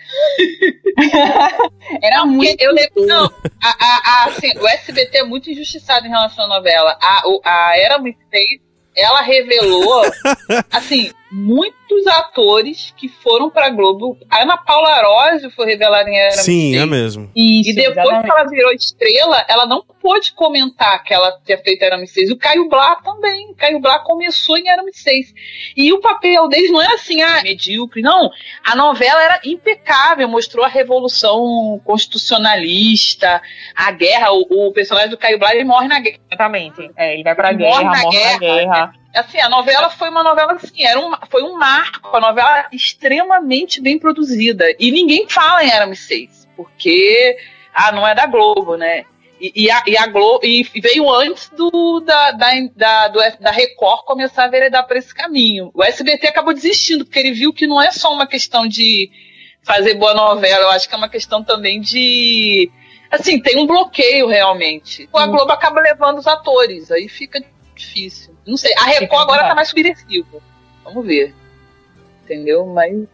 [2.02, 2.50] Era muito.
[2.50, 3.26] Porque eu lembro, não,
[3.60, 6.96] a, a, a, assim, o SBT é muito injustiçado em relação à novela.
[7.00, 8.60] A, o, a Era Muito Seis,
[8.96, 10.02] ela revelou,
[10.70, 14.18] assim, muitos atores que foram pra Globo.
[14.28, 17.30] A Ana Paula Arósio foi revelada em Era Sim, é mesmo.
[17.34, 18.24] Isso, E depois exatamente.
[18.24, 22.30] que ela virou estrela, ela não pôde comentar que ela tinha feito Arame 6.
[22.30, 23.50] O Caio Blá também.
[23.50, 25.32] O Caio Blá começou em Arame 6.
[25.76, 28.02] E o papel deles não é assim, ah, medíocre.
[28.02, 28.30] Não.
[28.64, 33.40] A novela era impecável, mostrou a revolução constitucionalista,
[33.74, 34.32] a guerra.
[34.32, 36.18] O, o personagem do Caio Blá ele morre na guerra.
[36.30, 36.90] Exatamente.
[36.96, 38.99] É, ele vai pra Morre guerra, na morre na guerra.
[39.14, 43.80] Assim, a novela foi uma novela assim, era um, foi um marco, a novela extremamente
[43.80, 44.64] bem produzida.
[44.78, 47.36] E ninguém fala em Arame 6, porque
[47.74, 49.04] ah, não é da Globo, né?
[49.40, 53.50] E, e a, e a Globo e veio antes do, da, da, da, do, da
[53.50, 55.70] Record começar a veredar por esse caminho.
[55.74, 59.10] O SBT acabou desistindo, porque ele viu que não é só uma questão de
[59.62, 62.70] fazer boa novela, eu acho que é uma questão também de.
[63.10, 65.08] Assim, tem um bloqueio realmente.
[65.12, 67.42] A Globo acaba levando os atores, aí fica
[67.74, 68.36] difícil.
[68.50, 68.72] Não sei.
[68.76, 70.26] A Record agora tá mais subversiva.
[70.84, 71.32] Vamos ver.
[72.24, 72.66] Entendeu?
[72.66, 72.94] Mas.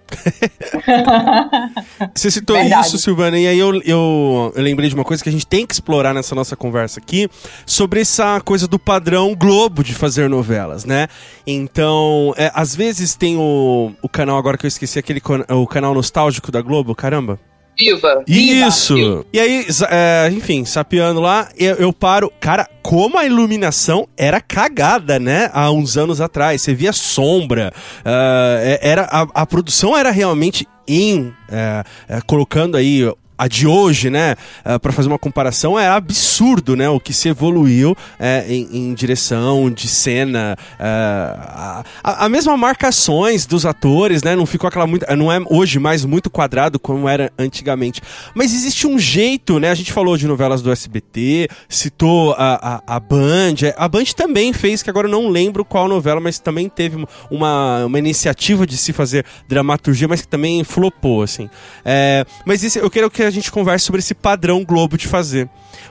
[2.15, 2.87] Você citou Verdade.
[2.87, 5.67] isso, Silvana, e aí eu, eu, eu lembrei de uma coisa que a gente tem
[5.67, 7.29] que explorar nessa nossa conversa aqui,
[7.65, 11.09] sobre essa coisa do padrão Globo de fazer novelas, né?
[11.47, 15.95] Então, é, às vezes tem o, o canal, agora que eu esqueci, aquele o canal
[15.95, 17.39] nostálgico da Globo, caramba.
[17.79, 18.25] Viva!
[18.27, 18.69] Viva!
[18.69, 19.27] Isso!
[19.33, 22.33] E aí, é, enfim, sapeando lá, eu, eu paro.
[22.41, 25.51] Cara, como a iluminação era cagada, né?
[25.53, 26.63] Há uns anos atrás.
[26.63, 27.73] Você via sombra.
[28.05, 31.33] é- era, a, a produção era realmente em.
[31.51, 33.03] é, é, colocando aí.
[33.39, 34.37] A de hoje, né?
[34.81, 36.89] para fazer uma comparação, é absurdo, né?
[36.89, 40.57] O que se evoluiu é, em, em direção de cena.
[40.79, 44.35] a, a, a mesma marcações dos atores, né?
[44.35, 45.07] Não ficou aquela muito.
[45.17, 48.01] Não é hoje mais muito quadrado como era antigamente.
[48.35, 49.71] Mas existe um jeito, né?
[49.71, 53.55] A gente falou de novelas do SBT, citou a, a, a Band.
[53.77, 57.85] A Band também fez, que agora eu não lembro qual novela, mas também teve uma,
[57.85, 61.49] uma iniciativa de se fazer dramaturgia, mas que também flopou, assim.
[61.85, 65.49] É, mas isso, eu quero que a gente converse sobre esse padrão Globo de fazer.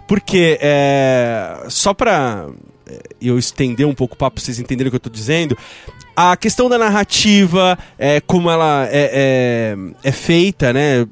[0.08, 2.48] Porque, é, só pra
[2.88, 5.58] é, eu estender um pouco o papo pra vocês entenderem o que eu tô dizendo,
[6.16, 11.06] a questão da narrativa, é, como ela é, é, é feita, né?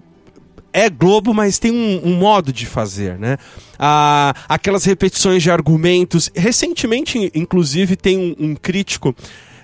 [0.71, 3.37] É Globo, mas tem um, um modo de fazer, né?
[3.77, 6.31] Ah, aquelas repetições de argumentos.
[6.33, 9.15] Recentemente, inclusive, tem um, um crítico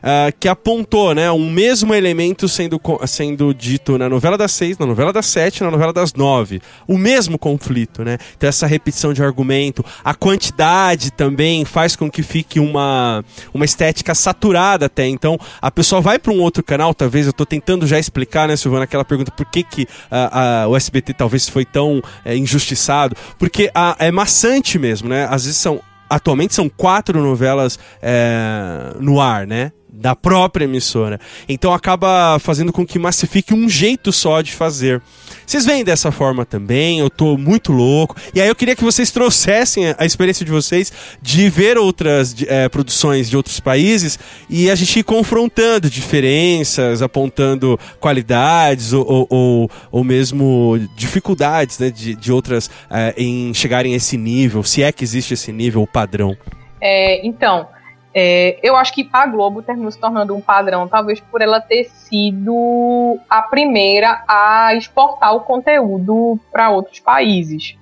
[0.02, 4.86] ah, que apontou, né, um mesmo elemento sendo, sendo dito na novela das seis, na
[4.86, 6.62] novela das sete, na novela das nove.
[6.88, 8.18] O mesmo conflito, né?
[8.38, 14.16] Então essa repetição de argumento, a quantidade também faz com que fique uma, uma estética
[14.16, 15.08] saturada até.
[15.08, 18.56] Então a pessoa vai para um outro canal, talvez eu tô tentando já explicar, né,
[18.56, 23.16] Silvana, aquela pergunta por que, que ah, ah, o SBT talvez foi tão eh, injustiçado,
[23.38, 25.28] porque é maçante mesmo, né?
[25.30, 29.72] Às vezes são atualmente são quatro novelas é, no ar, né?
[29.92, 31.20] Da própria emissora.
[31.48, 35.02] Então acaba fazendo com que massifique um jeito só de fazer.
[35.50, 38.16] Vocês veem dessa forma também, eu tô muito louco.
[38.36, 42.70] E aí eu queria que vocês trouxessem a experiência de vocês de ver outras é,
[42.70, 49.72] produções de outros países e a gente ir confrontando diferenças, apontando qualidades ou, ou, ou,
[49.92, 54.92] ou mesmo dificuldades né, de, de outras é, em chegarem a esse nível, se é
[54.92, 56.38] que existe esse nível, padrão.
[56.80, 57.68] É, então,
[58.14, 61.86] é, eu acho que a Globo terminou se tornando um padrão, talvez por ela ter
[61.86, 67.78] sido a primeira a exportar o conteúdo para outros países.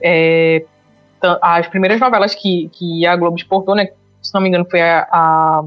[0.00, 0.64] É,
[1.42, 3.88] as primeiras novelas que, que a Globo exportou, né,
[4.22, 5.06] se não me engano, foi a.
[5.10, 5.64] a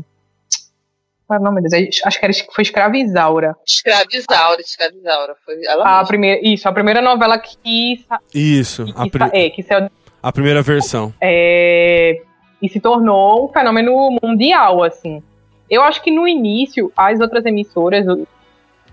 [1.27, 2.01] qual é o nome deles?
[2.03, 3.55] Acho que era, foi Escravizaura.
[3.65, 5.35] Escravizaura, Escravizaura.
[5.45, 8.03] Foi ela a primeira, isso, a primeira novela que.
[8.33, 9.91] Isso, que, a, pri é, que saiu,
[10.23, 11.13] a primeira versão.
[11.21, 12.21] É,
[12.61, 15.21] e se tornou um fenômeno mundial, assim.
[15.69, 18.05] Eu acho que no início, as outras emissoras,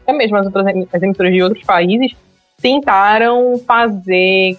[0.02, 2.14] até mesmo as outras as emissoras de outros países,
[2.61, 4.59] tentaram fazer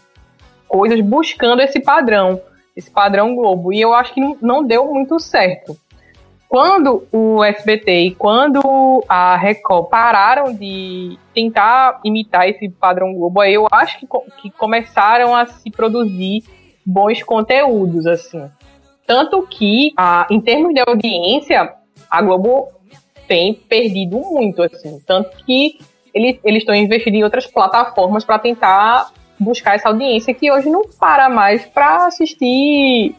[0.67, 2.41] coisas buscando esse padrão,
[2.75, 3.71] esse padrão Globo.
[3.71, 5.77] E eu acho que não deu muito certo.
[6.49, 13.67] Quando o SBT e quando a Record pararam de tentar imitar esse padrão Globo, eu
[13.69, 14.07] acho que,
[14.41, 16.43] que começaram a se produzir
[16.85, 18.49] bons conteúdos, assim.
[19.07, 21.73] Tanto que, a, em termos de audiência,
[22.11, 22.67] a Globo
[23.25, 24.99] tem perdido muito, assim.
[25.07, 25.79] Tanto que
[26.13, 31.29] eles estão investindo em outras plataformas para tentar buscar essa audiência que hoje não para
[31.29, 33.15] mais para assistir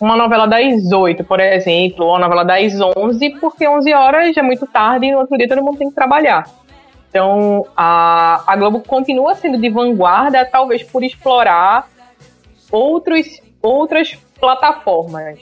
[0.00, 4.42] uma novela das 8, por exemplo, ou uma novela das 11, porque 11 horas é
[4.42, 6.48] muito tarde e no outro dia todo mundo tem que trabalhar.
[7.08, 11.88] Então, a, a Globo continua sendo de vanguarda, talvez por explorar
[12.70, 15.38] outros, outras plataformas.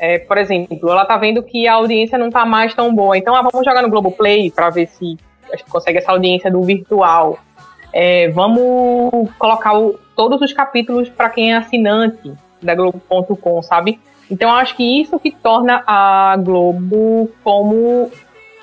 [0.00, 3.34] É, por exemplo, ela tá vendo que a audiência não tá mais tão boa, então
[3.34, 5.18] ah, vamos jogar no Globoplay para ver se
[5.52, 7.38] a gente consegue essa audiência do virtual.
[7.92, 14.00] É, vamos colocar o, todos os capítulos para quem é assinante da Globo.com, sabe?
[14.30, 18.10] Então acho que isso que torna a Globo como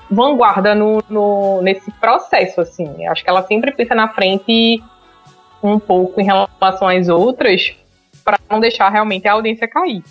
[0.10, 3.06] vanguarda no, no, nesse processo, assim.
[3.06, 4.84] Acho que ela sempre pensa na frente
[5.62, 7.76] um pouco em relação às outras,
[8.30, 10.04] para não deixar realmente a audiência cair.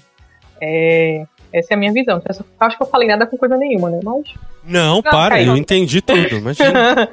[0.60, 2.20] É, essa é a minha visão.
[2.58, 4.00] Acho que eu falei nada com coisa nenhuma, né?
[4.02, 4.34] Mas.
[4.64, 5.52] Não, não para, caiu.
[5.52, 7.08] eu entendi tudo, imagina.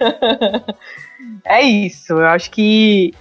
[1.46, 2.14] é isso.
[2.14, 3.14] Eu acho que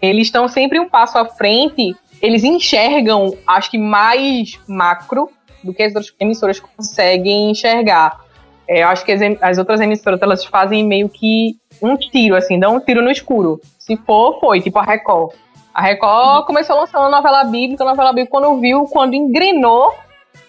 [0.00, 1.94] eles estão sempre um passo à frente.
[2.22, 5.28] Eles enxergam, acho que mais macro
[5.62, 8.24] do que as outras emissoras conseguem enxergar.
[8.68, 12.58] É, eu acho que as, as, outras emissoras elas fazem meio que um tiro, assim,
[12.58, 13.60] dão um tiro no escuro.
[13.78, 15.34] Se for, foi, tipo a Record.
[15.74, 19.92] A Record começou lançando novela bíblica, a novela bíblica, quando viu, quando engrenou,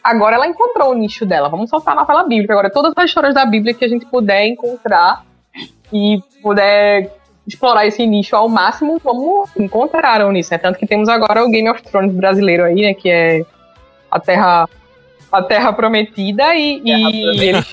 [0.03, 1.49] agora ela encontrou o nicho dela.
[1.49, 2.53] Vamos soltar a novela bíblica.
[2.53, 5.25] Agora, todas as histórias da Bíblia que a gente puder encontrar
[5.91, 7.11] e puder
[7.47, 10.59] explorar esse nicho ao máximo, vamos encontrar nisso, né?
[10.59, 12.93] Tanto que temos agora o Game of Thrones brasileiro aí, né?
[12.93, 13.45] Que é
[14.11, 14.69] a Terra
[15.31, 17.65] a Terra Prometida e, e eles,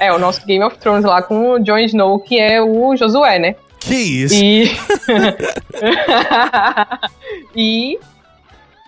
[0.00, 3.38] é o nosso Game of Thrones lá com o Jon Snow, que é o Josué,
[3.38, 3.56] né?
[3.86, 4.34] Que isso?
[4.34, 4.64] E...
[7.54, 7.98] e...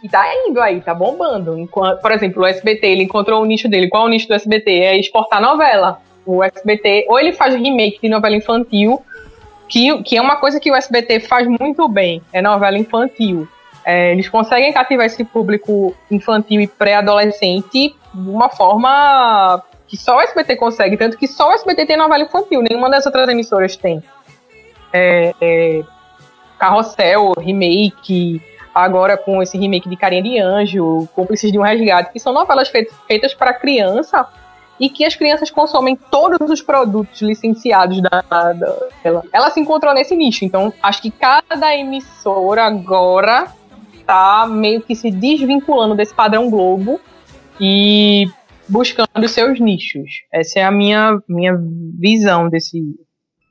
[0.02, 1.56] e tá indo aí, tá bombando.
[1.56, 3.88] Enquanto, por exemplo, o SBT, ele encontrou o nicho dele.
[3.88, 4.70] Qual é o nicho do SBT?
[4.70, 6.00] É exportar novela.
[6.26, 9.00] O SBT, ou ele faz remake de novela infantil,
[9.68, 13.48] que, que é uma coisa que o SBT faz muito bem, é novela infantil.
[13.84, 20.20] É, eles conseguem cativar esse público infantil e pré-adolescente de uma forma que só o
[20.20, 24.02] SBT consegue, tanto que só o SBT tem novela infantil, nenhuma das outras emissoras tem
[24.92, 25.84] é, é,
[26.58, 28.42] Carrossel, remake,
[28.74, 32.68] agora com esse remake de Carinha de Anjo, Cúmplices de um Resgate, que são novelas
[32.68, 34.26] feitas, feitas para criança
[34.78, 39.24] e que as crianças consomem todos os produtos licenciados da, da ela.
[39.32, 43.52] Ela se encontrou nesse nicho, então acho que cada emissora agora
[44.06, 47.00] tá meio que se desvinculando desse padrão Globo
[47.60, 48.26] e
[48.68, 50.08] buscando seus nichos.
[50.32, 51.58] Essa é a minha, minha
[51.98, 52.80] visão desse,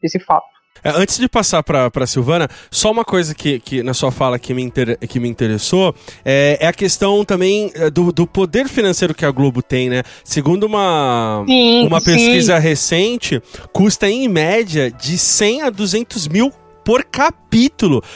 [0.02, 0.57] desse fato.
[0.84, 4.40] É, antes de passar para pra Silvana, só uma coisa que, que na sua fala
[4.40, 8.68] que me, inter, que me interessou é, é a questão também é, do, do poder
[8.68, 10.04] financeiro que a Globo tem, né?
[10.24, 12.62] Segundo uma, sim, uma pesquisa sim.
[12.62, 16.52] recente, custa em média de 100 a 200 mil
[16.84, 17.47] por capítulo.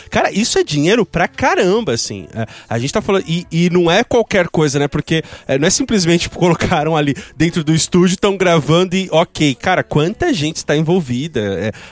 [0.10, 2.28] Cara, isso é dinheiro pra caramba, assim.
[2.34, 3.24] É, a gente tá falando.
[3.28, 4.88] E, e, não é qualquer coisa, né?
[4.88, 9.56] Porque é, não é simplesmente tipo, colocaram ali dentro do estúdio, estão gravando e ok.
[9.56, 11.42] Cara, quanta gente está envolvida?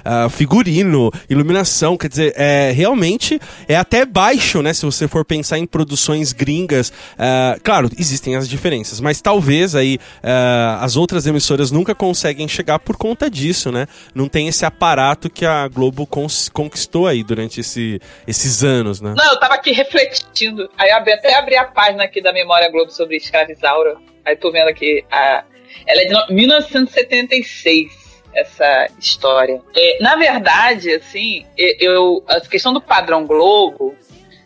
[0.06, 4.74] É, figurino, iluminação, quer dizer, é, realmente é até baixo, né?
[4.74, 6.90] Se você for pensar em produções gringas.
[6.90, 12.80] Uh, claro, existem as diferenças, mas talvez aí uh, as outras emissoras nunca conseguem chegar
[12.80, 13.88] por conta disso, né?
[14.14, 16.08] Não tem esse aparato que a Globo
[16.52, 19.14] conquistou aí durante esse, esses anos, né?
[19.16, 20.70] Não, eu tava aqui refletindo.
[20.78, 23.98] Aí até abri a página aqui da Memória Globo sobre escravizaura.
[24.26, 25.04] Aí tô vendo aqui.
[25.12, 25.44] A,
[25.86, 29.62] ela é de 1976 essa história.
[29.76, 33.96] É, na verdade, assim, eu a questão do padrão Globo,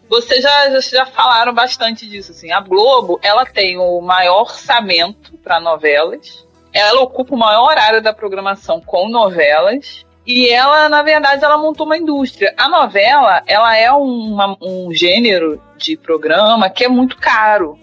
[0.10, 2.32] vocês já, já, já falaram bastante disso.
[2.32, 2.52] Assim.
[2.52, 6.48] A Globo ela tem o maior orçamento para novelas.
[6.72, 10.06] Ela ocupa o maior horário da programação com novelas.
[10.26, 12.53] E ela, na verdade, ela montou uma indústria.
[12.57, 17.78] A novela, ela é uma, um gênero de programa que é muito caro.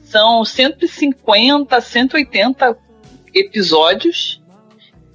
[0.00, 2.78] São 150, 180
[3.34, 4.42] episódios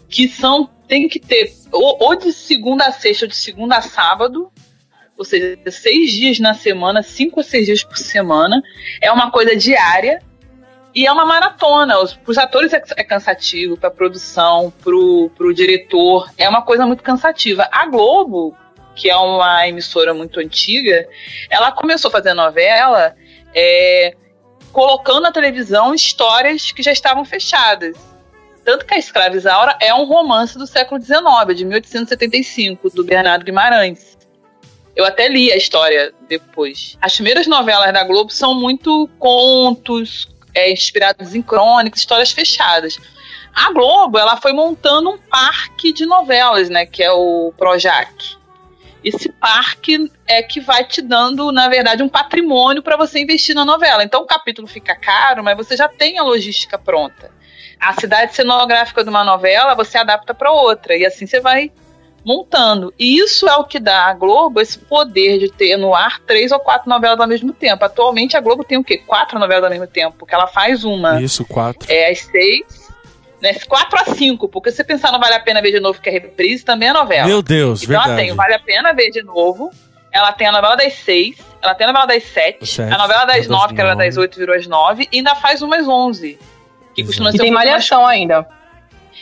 [0.09, 3.81] que são tem que ter ou, ou de segunda a sexta ou de segunda a
[3.81, 4.49] sábado
[5.17, 8.61] ou seja, seis dias na semana, cinco ou seis dias por semana.
[9.01, 10.21] É uma coisa diária
[10.97, 11.99] e é uma maratona.
[11.99, 16.87] Os, os atores é, é cansativo, para a produção, pro, pro diretor, é uma coisa
[16.87, 17.69] muito cansativa.
[17.71, 18.57] A Globo,
[18.95, 21.07] que é uma emissora muito antiga,
[21.51, 23.15] ela começou a fazer novela
[23.53, 24.15] é,
[24.71, 27.95] colocando na televisão histórias que já estavam fechadas.
[28.65, 33.45] Tanto que a Escrava Isaura é um romance do século XIX, de 1875, do Bernardo
[33.45, 34.17] Guimarães.
[34.95, 36.97] Eu até li a história depois.
[36.99, 40.27] As primeiras novelas da Globo são muito contos,
[40.57, 42.97] é, inspirados em crônicas, histórias fechadas.
[43.53, 48.37] A Globo, ela foi montando um parque de novelas, né, que é o Projac.
[49.03, 53.63] Esse parque é que vai te dando, na verdade, um patrimônio para você investir na
[53.63, 54.03] novela.
[54.03, 57.31] Então o capítulo fica caro, mas você já tem a logística pronta.
[57.79, 61.71] A cidade cenográfica de uma novela você adapta para outra e assim você vai
[62.27, 62.93] montando.
[62.99, 66.51] E isso é o que dá à Globo esse poder de ter no ar três
[66.51, 67.85] ou quatro novelas ao mesmo tempo.
[67.85, 68.97] Atualmente a Globo tem o quê?
[68.97, 71.21] Quatro novelas ao mesmo tempo, porque ela faz uma.
[71.21, 71.89] Isso, quatro.
[71.89, 72.85] É às seis.
[73.39, 76.01] Né, 4 a 5, porque se você pensar no Vale a Pena Ver de Novo,
[76.01, 77.27] que é reprise, também é novela.
[77.27, 78.09] Meu Deus, então verdade.
[78.09, 79.69] ela tem o Vale a Pena Ver de Novo,
[80.11, 83.47] ela tem a novela das 6, ela tem a novela das 7, a novela das
[83.47, 86.39] 9, que era das 8 virou às 9, e ainda faz umas 11.
[86.95, 88.19] Que costuma ser e tem malhação mais...
[88.19, 88.47] ainda.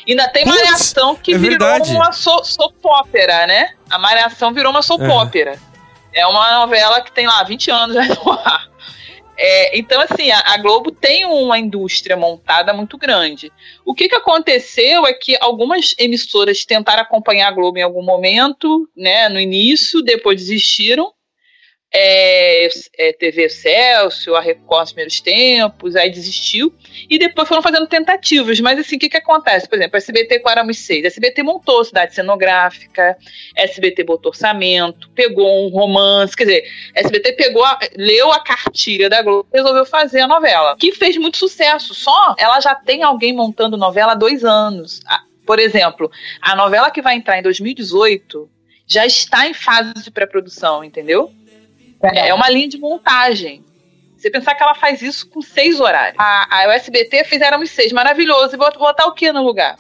[0.08, 1.96] Ainda tem Puts, Malhação que é virou verdade.
[1.96, 3.72] uma so, soap opera, né?
[3.90, 5.58] A Malhação virou uma soap é.
[6.14, 8.70] É uma novela que tem lá 20 anos já no ar.
[9.38, 13.52] É, então, assim, a, a, Globo tem uma indústria montada muito grande.
[13.84, 18.90] O que, que aconteceu é que algumas emissoras tentaram acompanhar a Globo em algum momento,
[18.96, 21.12] né, no início, depois desistiram
[21.98, 22.68] é,
[22.98, 26.74] é, TV Celso, a Record nos primeiros tempos, aí desistiu,
[27.10, 28.60] e depois foram fazendo tentativas.
[28.60, 29.68] Mas assim, o que, que acontece?
[29.68, 33.18] Por exemplo, a SBT com Aramis 6, a SBT montou cidade cenográfica,
[33.58, 38.44] a SBT botou orçamento, pegou um romance, quer dizer, a SBT pegou, a, leu a
[38.44, 41.94] cartilha da Globo resolveu fazer a novela, que fez muito sucesso.
[41.94, 45.00] Só ela já tem alguém montando novela há dois anos.
[45.46, 48.50] Por exemplo, a novela que vai entrar em 2018
[48.86, 51.32] já está em fase de pré-produção, entendeu?
[52.14, 53.64] É uma linha de montagem.
[54.18, 56.16] Você pensar que ela faz isso com seis horários.
[56.18, 58.56] A, a SBT fizeram os seis, maravilhoso.
[58.56, 59.78] E vou botar o que no lugar?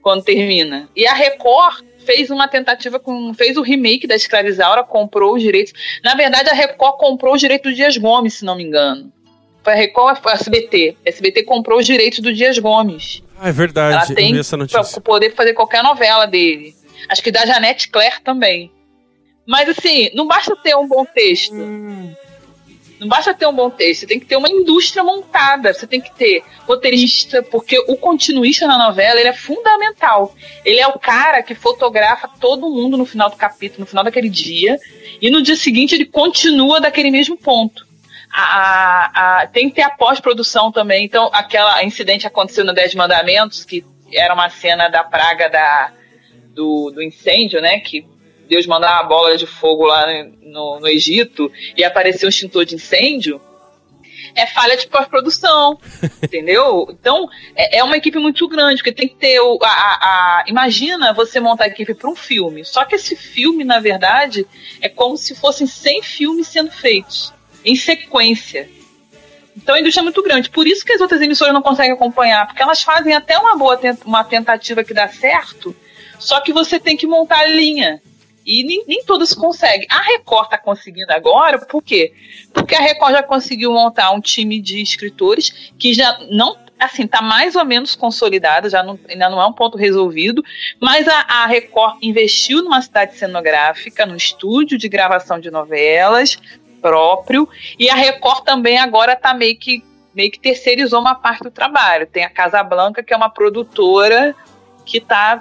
[0.00, 0.88] Quando termina.
[0.96, 3.34] E a Record fez uma tentativa com.
[3.34, 5.72] fez o remake da Escravizaura, comprou os direitos.
[6.02, 9.12] Na verdade, a Record comprou os direitos do Dias Gomes, se não me engano.
[9.62, 10.96] Foi a Record foi a SBT.
[11.04, 13.22] A SBT comprou os direitos do Dias Gomes.
[13.38, 13.94] Ah, é verdade.
[13.94, 16.74] Ela tem o poder fazer qualquer novela dele.
[17.08, 18.72] Acho que da Janete Claire também.
[19.50, 21.56] Mas assim, não basta ter um bom texto.
[23.00, 26.00] Não basta ter um bom texto, você tem que ter uma indústria montada, você tem
[26.00, 30.36] que ter roteirista, porque o continuista na novela ele é fundamental.
[30.64, 34.28] Ele é o cara que fotografa todo mundo no final do capítulo, no final daquele
[34.28, 34.78] dia,
[35.20, 37.84] e no dia seguinte ele continua daquele mesmo ponto.
[38.32, 41.04] A, a, a, tem que ter a pós-produção também.
[41.04, 45.92] Então, aquela incidente aconteceu no Dez Mandamentos, que era uma cena da praga da,
[46.54, 47.80] do, do incêndio, né?
[47.80, 48.06] Que
[48.50, 50.04] Deus mandar uma bola de fogo lá
[50.42, 53.40] no, no Egito e aparecer um extintor de incêndio,
[54.34, 55.78] é falha de pós-produção,
[56.20, 56.88] entendeu?
[56.90, 61.14] Então, é, é, uma equipe muito grande, porque tem que ter o, a, a, imagina
[61.14, 64.44] você montar a equipe para um filme, só que esse filme, na verdade,
[64.80, 67.32] é como se fossem 100 filmes sendo feitos,
[67.64, 68.68] em sequência.
[69.56, 72.48] Então a indústria é muito grande, por isso que as outras emissoras não conseguem acompanhar,
[72.48, 75.74] porque elas fazem até uma boa uma tentativa que dá certo,
[76.18, 78.02] só que você tem que montar a linha.
[78.44, 79.86] E nem, nem todos conseguem.
[79.90, 82.12] A Record está conseguindo agora, por quê?
[82.52, 87.20] Porque a Record já conseguiu montar um time de escritores que já não assim, tá
[87.20, 90.42] mais ou menos consolidada, já não, ainda não é um ponto resolvido,
[90.80, 96.38] mas a, a, Record investiu numa cidade cenográfica, no estúdio de gravação de novelas
[96.80, 97.46] próprio,
[97.78, 99.84] e a Record também agora tá meio que
[100.14, 102.06] meio que terceirizou uma parte do trabalho.
[102.06, 104.34] Tem a Casa Blanca, que é uma produtora
[104.84, 105.40] que está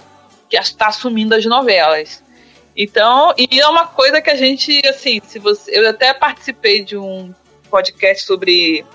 [0.49, 2.23] que está assumindo as novelas.
[2.81, 5.77] Então, e é uma coisa que a gente, assim, se você.
[5.77, 7.35] Eu até participei de um
[7.69, 8.85] podcast sobre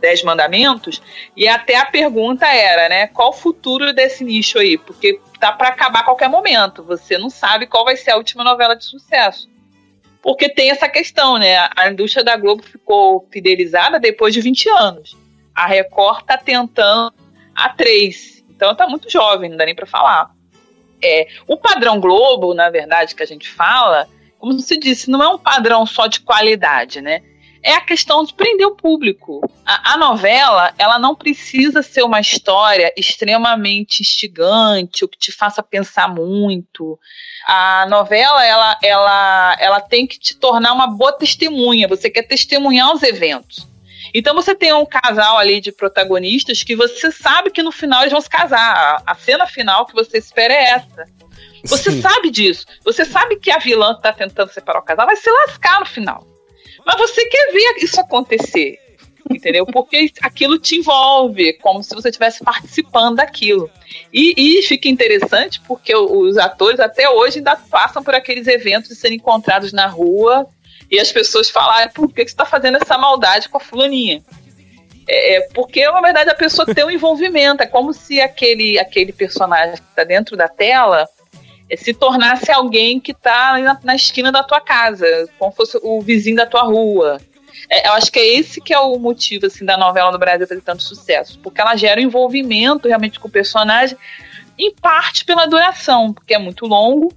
[0.00, 1.00] Dez Mandamentos,
[1.36, 3.06] e até a pergunta era, né?
[3.06, 4.76] Qual o futuro desse nicho aí?
[4.76, 6.82] Porque tá para acabar a qualquer momento.
[6.82, 9.48] Você não sabe qual vai ser a última novela de sucesso.
[10.20, 11.68] porque tem essa questão, né?
[11.76, 15.16] A indústria da Globo ficou fidelizada depois de 20 anos.
[15.54, 17.14] A Record tá tentando
[17.54, 18.44] há três.
[18.50, 20.36] Então tá muito jovem, não dá nem para falar.
[21.02, 25.28] É, o padrão Globo, na verdade, que a gente fala, como se disse, não é
[25.28, 27.22] um padrão só de qualidade, né?
[27.62, 29.40] É a questão de prender o público.
[29.66, 35.62] A, a novela, ela não precisa ser uma história extremamente instigante, ou que te faça
[35.62, 36.98] pensar muito.
[37.46, 41.88] A novela, ela, ela, ela tem que te tornar uma boa testemunha.
[41.88, 43.66] Você quer testemunhar os eventos.
[44.14, 48.12] Então você tem um casal ali de protagonistas que você sabe que no final eles
[48.12, 49.02] vão se casar.
[49.06, 51.04] A cena final que você espera é essa.
[51.64, 52.00] Você Sim.
[52.00, 52.66] sabe disso.
[52.84, 55.86] Você sabe que a vilã que tá tentando separar o casal vai se lascar no
[55.86, 56.26] final.
[56.86, 58.78] Mas você quer ver isso acontecer.
[59.30, 59.66] Entendeu?
[59.66, 63.70] Porque aquilo te envolve, como se você estivesse participando daquilo.
[64.12, 68.96] E, e fica interessante porque os atores até hoje ainda passam por aqueles eventos de
[68.96, 70.46] serem encontrados na rua
[70.90, 74.22] e as pessoas falarem por que, você está fazendo essa maldade com a fulaninha.
[75.08, 77.62] É, é, porque, na verdade, a pessoa tem um envolvimento.
[77.62, 81.08] É como se aquele, aquele personagem que está dentro da tela
[81.70, 86.00] é, se tornasse alguém que está na, na, esquina da tua casa, como fosse o
[86.00, 87.20] vizinho da tua rua.
[87.70, 90.46] É, eu acho que é esse que é o motivo assim, da novela no Brasil
[90.46, 91.38] fazer tanto sucesso.
[91.40, 93.96] Porque ela gera um envolvimento realmente com o personagem,
[94.58, 97.12] em parte pela duração, porque é muito longo.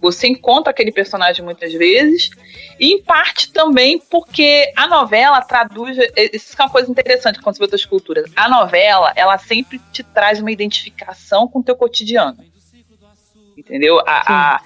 [0.00, 2.30] Você encontra aquele personagem muitas vezes,
[2.78, 5.98] e em parte também porque a novela traduz.
[5.98, 8.30] É, isso é uma coisa interessante quando você vê outras culturas.
[8.34, 12.38] A novela, ela sempre te traz uma identificação com o teu cotidiano.
[13.56, 14.00] Entendeu?
[14.06, 14.60] A, a,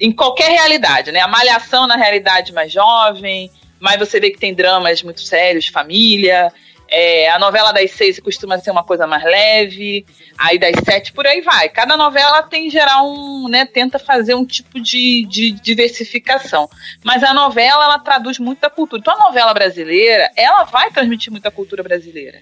[0.00, 1.20] em qualquer realidade, né?
[1.20, 6.52] A malhação na realidade mais jovem, mas você vê que tem dramas muito sérios, família.
[6.94, 10.04] É, a novela das seis costuma ser uma coisa mais leve,
[10.36, 11.70] aí das sete por aí vai.
[11.70, 16.68] Cada novela tem geral um, né, tenta fazer um tipo de, de diversificação.
[17.02, 19.00] Mas a novela ela traduz muita cultura.
[19.00, 22.38] Então a novela brasileira, ela vai transmitir muita cultura brasileira.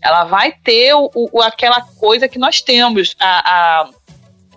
[0.00, 3.90] Ela vai ter o, o aquela coisa que nós temos, a, a,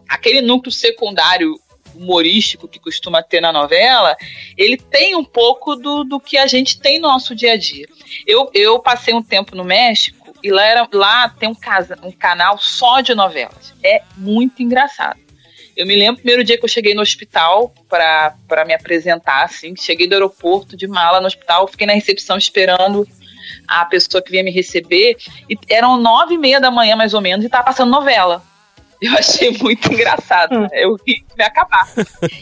[0.08, 1.60] aquele núcleo secundário
[1.96, 4.16] humorístico que costuma ter na novela,
[4.58, 7.88] ele tem um pouco do, do que a gente tem no nosso dia a dia.
[8.26, 12.12] Eu, eu passei um tempo no México e lá, era, lá tem um, casa, um
[12.12, 13.74] canal só de novelas.
[13.84, 15.20] É muito engraçado.
[15.76, 19.74] Eu me lembro o primeiro dia que eu cheguei no hospital para me apresentar, assim,
[19.76, 23.08] cheguei do aeroporto de mala no hospital, fiquei na recepção esperando
[23.68, 25.18] a pessoa que vinha me receber,
[25.50, 28.44] e eram nove e meia da manhã, mais ou menos, e tava passando novela.
[29.04, 30.56] Eu achei muito engraçado.
[30.56, 30.68] Hum.
[30.72, 31.88] Eu ri me acabar.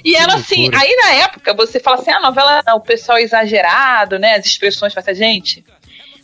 [0.03, 4.19] E era assim, aí na época você fala assim: a novela, o pessoal é exagerado,
[4.19, 4.35] né?
[4.35, 5.65] As expressões, fala assim, gente.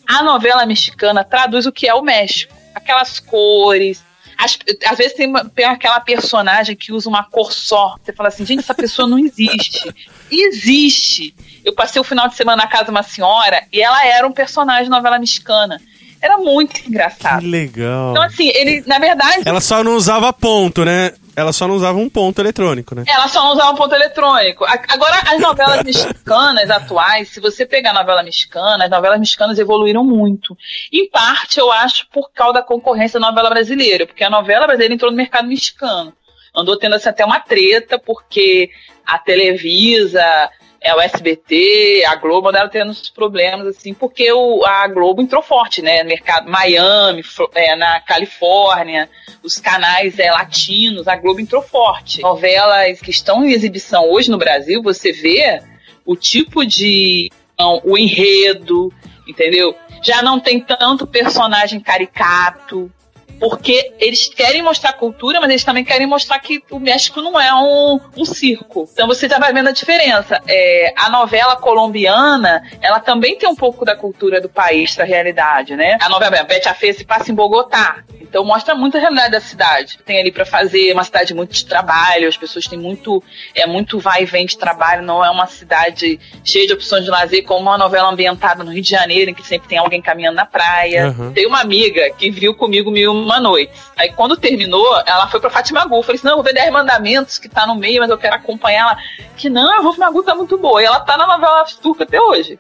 [0.07, 2.53] A novela mexicana traduz o que é o México.
[2.73, 4.03] Aquelas cores,
[4.38, 7.95] as, às vezes tem, tem, aquela personagem que usa uma cor só.
[8.01, 9.91] Você fala assim, gente, essa pessoa não existe.
[10.29, 11.33] Existe.
[11.65, 14.31] Eu passei o final de semana na casa de uma senhora e ela era um
[14.31, 15.81] personagem de novela mexicana.
[16.22, 17.41] Era muito engraçado.
[17.41, 18.11] Que legal.
[18.11, 19.43] Então, assim, ele, na verdade.
[19.45, 21.13] Ela só não usava ponto, né?
[21.36, 23.03] Ela só não usava um ponto eletrônico, né?
[23.07, 24.65] Ela só não usava um ponto eletrônico.
[24.65, 30.03] Agora, as novelas mexicanas atuais, se você pegar a novela mexicana, as novelas mexicanas evoluíram
[30.03, 30.57] muito.
[30.91, 34.95] Em parte, eu acho, por causa da concorrência da novela brasileira, porque a novela brasileira
[34.95, 36.11] entrou no mercado mexicano.
[36.55, 38.72] Andou tendo assim, até uma treta, porque
[39.05, 40.49] a Televisa
[40.82, 45.41] é o SBT, a Globo andaram tendo uns problemas, assim, porque o, a Globo entrou
[45.41, 46.03] forte, né?
[46.03, 47.23] No mercado Miami,
[47.55, 49.09] é, na Califórnia,
[49.43, 52.21] os canais é, latinos, a Globo entrou forte.
[52.21, 55.61] Novelas que estão em exibição hoje no Brasil, você vê
[56.05, 57.32] o tipo de.
[57.59, 58.93] Não, o enredo,
[59.28, 59.75] entendeu?
[60.03, 62.91] Já não tem tanto personagem caricato,
[63.39, 67.53] porque eles querem mostrar cultura, mas eles também querem mostrar que o México não é
[67.53, 68.89] um, um circo.
[68.91, 70.41] Então você já vai vendo a diferença.
[70.47, 75.75] É, a novela colombiana, ela também tem um pouco da cultura do país, da realidade,
[75.75, 75.97] né?
[76.01, 78.03] A novela Betty a Fê se passa em Bogotá.
[78.30, 79.99] Então mostra muito a realidade da cidade.
[80.05, 83.23] Tem ali para fazer uma cidade muito de trabalho, as pessoas têm muito,
[83.55, 87.09] é muito vai e vem de trabalho, não é uma cidade cheia de opções de
[87.09, 90.36] lazer como uma novela ambientada no Rio de Janeiro, em que sempre tem alguém caminhando
[90.36, 91.07] na praia.
[91.07, 91.34] Uhum.
[91.34, 93.71] Tem uma amiga que viu comigo mil uma noite.
[93.95, 96.03] Aí quando terminou, ela foi pra Fátima Gu.
[96.03, 98.36] Falei assim: não, eu vou ver 10 mandamentos que tá no meio, mas eu quero
[98.36, 98.97] acompanhar ela.
[99.36, 100.82] Que não, a Fátima Gu tá muito boa.
[100.82, 102.59] E ela tá na novela turca até hoje.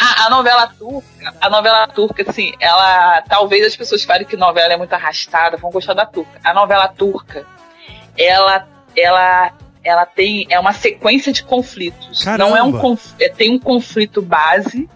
[0.00, 3.20] A, a, novela turca, a novela turca, assim, ela.
[3.28, 6.40] Talvez as pessoas falem que novela é muito arrastada, vão gostar da turca.
[6.42, 7.46] A novela turca,
[8.16, 8.66] ela.
[8.96, 12.22] ela ela tem é uma sequência de conflitos.
[12.22, 12.50] Caramba.
[12.50, 14.88] Não é um é, tem um conflito base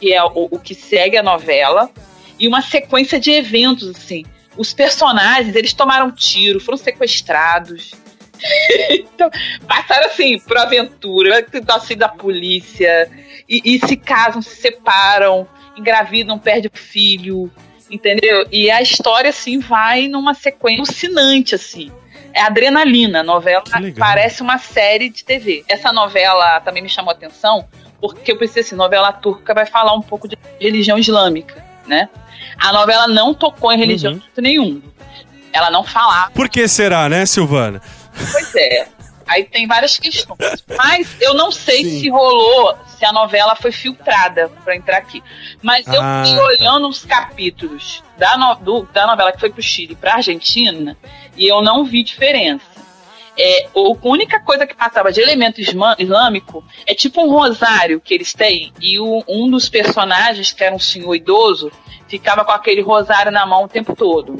[0.00, 1.90] que é o, o que segue a novela
[2.38, 4.24] e uma sequência de eventos assim.
[4.56, 7.92] Os personagens eles tomaram tiro, foram sequestrados,
[8.90, 9.30] então,
[9.66, 13.10] passaram assim, por aventura, assim da polícia,
[13.48, 17.50] e, e se casam, se separam, engravidam, perdem o filho,
[17.90, 18.46] entendeu?
[18.50, 21.90] E a história, assim, vai numa sequência alucinante, assim.
[22.32, 23.64] É adrenalina, a novela
[23.98, 25.64] parece uma série de TV.
[25.68, 27.66] Essa novela também me chamou a atenção,
[27.98, 32.10] porque eu pensei assim, novela turca vai falar um pouco de religião islâmica, né?
[32.58, 34.20] A novela não tocou em religião uhum.
[34.36, 34.82] nenhum.
[35.52, 36.30] Ela não falava.
[36.32, 37.80] Por que será, né, Silvana?
[38.32, 38.88] Pois é.
[39.26, 40.64] Aí tem várias questões.
[40.76, 42.00] Mas eu não sei Sim.
[42.00, 45.22] se rolou, se a novela foi filtrada para entrar aqui.
[45.60, 46.44] Mas eu ah, fui tá.
[46.44, 50.96] olhando os capítulos da, no, do, da novela que foi pro Chile pra Argentina
[51.36, 52.76] e eu não vi diferença.
[53.38, 58.32] É, a única coisa que passava de elemento islâmico é tipo um rosário que eles
[58.32, 61.70] têm, e o, um dos personagens, que era um senhor idoso,
[62.08, 64.38] ficava com aquele rosário na mão o tempo todo.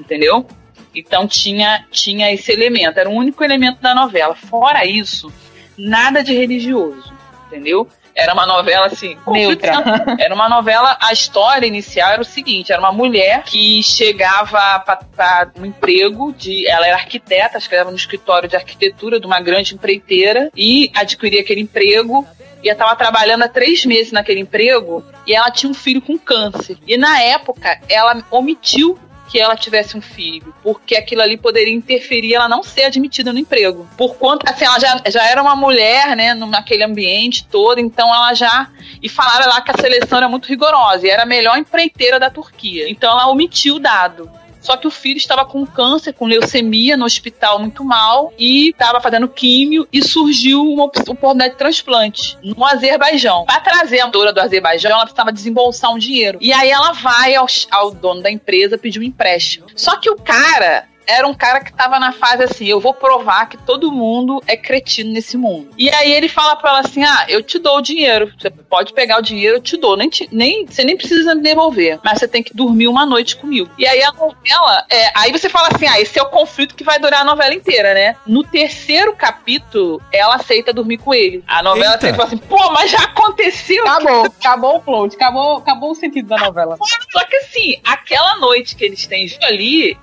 [0.00, 0.46] Entendeu?
[0.94, 4.34] Então tinha, tinha esse elemento, era o único elemento da novela.
[4.34, 5.32] Fora isso,
[5.76, 7.12] nada de religioso,
[7.46, 7.88] entendeu?
[8.14, 9.72] Era uma novela assim, neutra.
[10.18, 15.50] Era uma novela, a história inicial era o seguinte: era uma mulher que chegava para
[15.58, 16.66] um emprego de.
[16.68, 21.62] Ela era arquiteta, escrevia no escritório de arquitetura de uma grande empreiteira e adquiria aquele
[21.62, 22.26] emprego
[22.62, 26.16] e ela estava trabalhando há três meses naquele emprego e ela tinha um filho com
[26.18, 26.76] câncer.
[26.86, 28.98] E na época ela omitiu
[29.32, 33.38] que ela tivesse um filho, porque aquilo ali poderia interferir ela não ser admitida no
[33.38, 33.88] emprego.
[33.96, 38.34] Por conta, assim, ela já, já era uma mulher, né, naquele ambiente todo, então ela
[38.34, 38.68] já.
[39.00, 42.28] E falava lá que a seleção era muito rigorosa e era a melhor empreiteira da
[42.28, 42.90] Turquia.
[42.90, 44.30] Então ela omitiu o dado.
[44.62, 49.00] Só que o filho estava com câncer, com leucemia, no hospital muito mal, e estava
[49.00, 53.44] fazendo químio, e surgiu uma oportunidade de transplante no Azerbaijão.
[53.44, 56.38] Para trazer a dora do Azerbaijão, ela precisava desembolsar um dinheiro.
[56.40, 59.66] E aí ela vai ao, ao dono da empresa pedir um empréstimo.
[59.74, 63.46] Só que o cara era um cara que tava na fase assim, eu vou provar
[63.46, 65.70] que todo mundo é cretino nesse mundo.
[65.76, 68.32] E aí ele fala para ela assim: "Ah, eu te dou o dinheiro.
[68.38, 69.96] Você pode pegar o dinheiro, eu te dou.
[69.96, 73.36] Nem, te, nem você nem precisa me devolver, mas você tem que dormir uma noite
[73.36, 73.70] comigo".
[73.78, 76.84] E aí a novela, é, aí você fala assim: "Ah, esse é o conflito que
[76.84, 78.16] vai durar a novela inteira, né?".
[78.26, 81.42] No terceiro capítulo, ela aceita dormir com ele.
[81.46, 83.86] A novela você fala assim: "Pô, mas já aconteceu".
[83.86, 86.76] Acabou, acabou o plot, acabou, acabou o sentido da novela.
[87.10, 89.96] Só que assim, aquela noite que eles têm ali,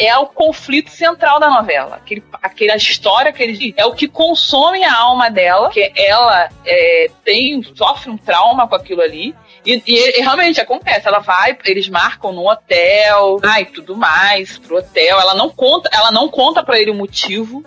[0.00, 1.96] é o conflito central da novela.
[1.96, 7.10] Aquele, aquela história que eles é o que consome a alma dela, que ela é,
[7.22, 9.34] tem, sofre um trauma com aquilo ali.
[9.64, 14.78] E, e, e, realmente acontece, ela vai, eles marcam no hotel, ai, tudo mais, pro
[14.78, 15.20] hotel.
[15.20, 17.62] Ela não conta, ela não conta para ele o motivo,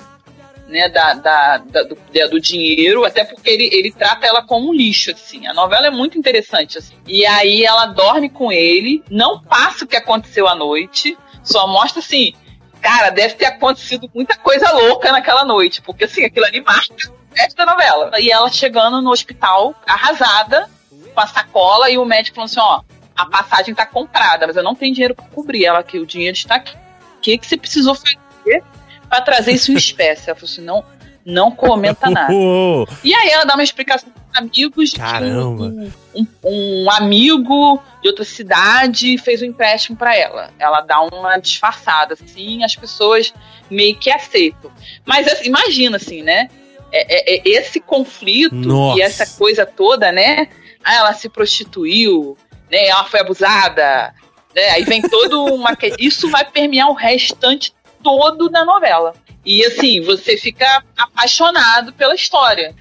[0.68, 1.96] né, da, da, da do,
[2.32, 5.46] do, dinheiro, até porque ele, ele trata ela como um lixo, assim.
[5.46, 6.96] A novela é muito interessante, assim.
[7.06, 12.00] E aí ela dorme com ele, não passa o que aconteceu à noite, só mostra
[12.00, 12.34] assim,
[12.82, 17.66] cara, deve ter acontecido muita coisa louca naquela noite, porque assim, aquilo ali marca esta
[17.66, 18.12] novela.
[18.20, 20.70] E ela chegando no hospital, arrasada,
[21.14, 22.82] com a sacola, e o médico falou assim: ó,
[23.16, 26.36] a passagem tá comprada, mas eu não tenho dinheiro para cobrir ela aqui, o dinheiro
[26.36, 26.76] está aqui.
[27.18, 28.64] O que, que você precisou fazer
[29.08, 30.30] para trazer isso em espécie?
[30.30, 30.84] Ela falou assim: não,
[31.26, 32.34] não comenta nada.
[33.04, 35.66] e aí ela dá uma explicação para amigos Caramba.
[35.66, 40.52] Um, um, um, amigo de outra cidade fez um empréstimo para ela.
[40.60, 43.34] Ela dá uma disfarçada, assim, as pessoas
[43.70, 44.72] meio que aceitam.
[45.06, 46.50] Mas assim, imagina assim, né?
[46.92, 49.00] É, é, é esse conflito Nossa.
[49.00, 50.48] e essa coisa toda, né?
[50.84, 52.38] Ah, ela se prostituiu,
[52.70, 52.88] né?
[52.88, 54.14] Ela foi abusada,
[54.56, 54.70] né?
[54.72, 55.76] Aí vem todo uma.
[55.98, 59.14] Isso vai permear o restante todo da novela.
[59.46, 62.74] E assim, você fica apaixonado pela história.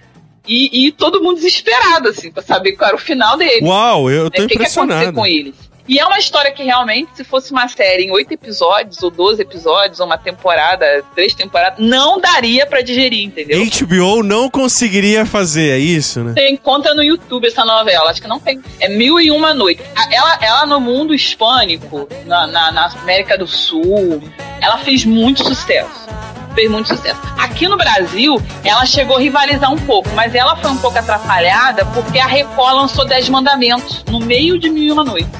[0.47, 3.65] E, e todo mundo desesperado, assim, pra saber qual era o final dele.
[3.65, 4.49] Uau, eu tô né?
[4.51, 5.01] impressionado.
[5.01, 5.73] O que, que com eles?
[5.89, 9.43] E é uma história que realmente, se fosse uma série em oito episódios, ou 12
[9.43, 13.61] episódios, ou uma temporada, três temporadas, não daria para digerir, entendeu?
[13.65, 16.35] HBO não conseguiria fazer, é isso, né?
[16.35, 18.63] Tem conta no YouTube essa novela, acho que não tem.
[18.79, 19.83] É Mil e Uma Noite.
[20.11, 24.23] Ela, ela no mundo hispânico, na, na, na América do Sul,
[24.61, 26.07] ela fez muito sucesso
[26.53, 27.21] fez muito sucesso.
[27.39, 31.85] Aqui no Brasil, ela chegou a rivalizar um pouco, mas ela foi um pouco atrapalhada
[31.87, 35.31] porque a Record lançou Dez Mandamentos no meio de Mil e Uma Noite.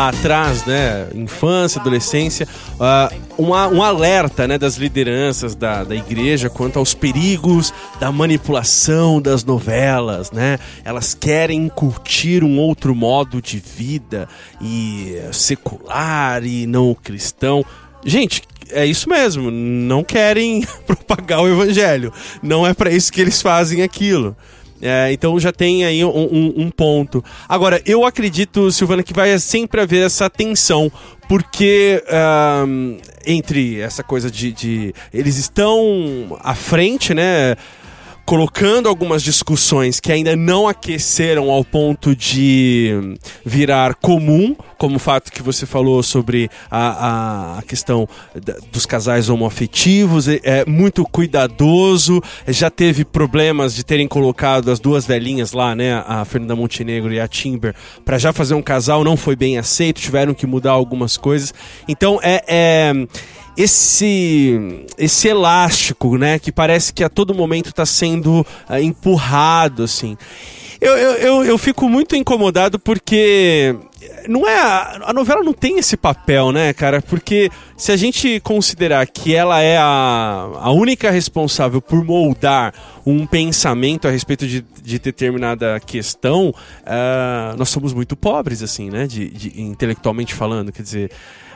[0.00, 6.48] Lá atrás, né, infância, adolescência, uh, uma, um alerta né, das lideranças da, da igreja
[6.48, 10.58] quanto aos perigos da manipulação das novelas, né?
[10.84, 14.26] Elas querem incutir um outro modo de vida
[14.60, 17.64] e secular e não cristão.
[18.04, 22.10] Gente, é isso mesmo, não querem propagar o evangelho.
[22.42, 24.34] Não é para isso que eles fazem aquilo.
[24.82, 27.22] É, então já tem aí um, um, um, ponto.
[27.48, 30.90] Agora, eu acredito, Silvana, que vai sempre haver essa tensão,
[31.28, 32.02] porque
[32.66, 34.94] um, entre essa coisa de, de.
[35.12, 37.56] Eles estão à frente, né?
[38.30, 45.32] Colocando algumas discussões que ainda não aqueceram ao ponto de virar comum, como o fato
[45.32, 48.08] que você falou sobre a, a questão
[48.70, 55.04] dos casais homoafetivos, é, é muito cuidadoso, já teve problemas de terem colocado as duas
[55.04, 57.74] velhinhas lá, né, a Fernanda Montenegro e a Timber,
[58.04, 61.52] para já fazer um casal, não foi bem aceito, tiveram que mudar algumas coisas.
[61.88, 62.92] Então é, é
[63.56, 70.16] esse esse elástico, né, que parece que a todo momento está sendo uh, empurrado, assim.
[70.80, 73.76] Eu, eu, eu, eu, fico muito incomodado porque
[74.26, 77.02] não é a, novela não tem esse papel, né, cara?
[77.02, 82.72] Porque se a gente considerar que ela é a, a única responsável por moldar
[83.04, 89.06] um pensamento a respeito de, de determinada questão, uh, nós somos muito pobres, assim, né?
[89.06, 91.10] De, de intelectualmente falando, quer dizer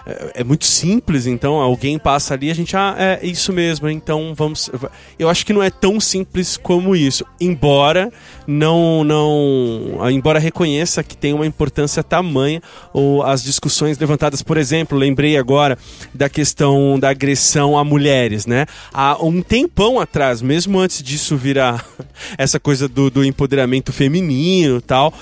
[0.07, 4.35] é, é, muito simples, então alguém passa ali a gente, ah, é isso mesmo, então
[4.35, 4.71] vamos.
[5.19, 8.13] Eu acho que não é tão simples como isso, embora
[8.47, 9.03] não.
[9.03, 15.39] não embora reconheça que tem uma importância tamanha ou as discussões levantadas, por exemplo, lembrei
[15.39, 15.79] agora
[16.13, 18.67] da questão da agressão a mulheres, né?
[18.93, 21.85] Há um tempão atrás, mesmo antes disso virar
[22.37, 25.15] essa coisa do, do empoderamento feminino tal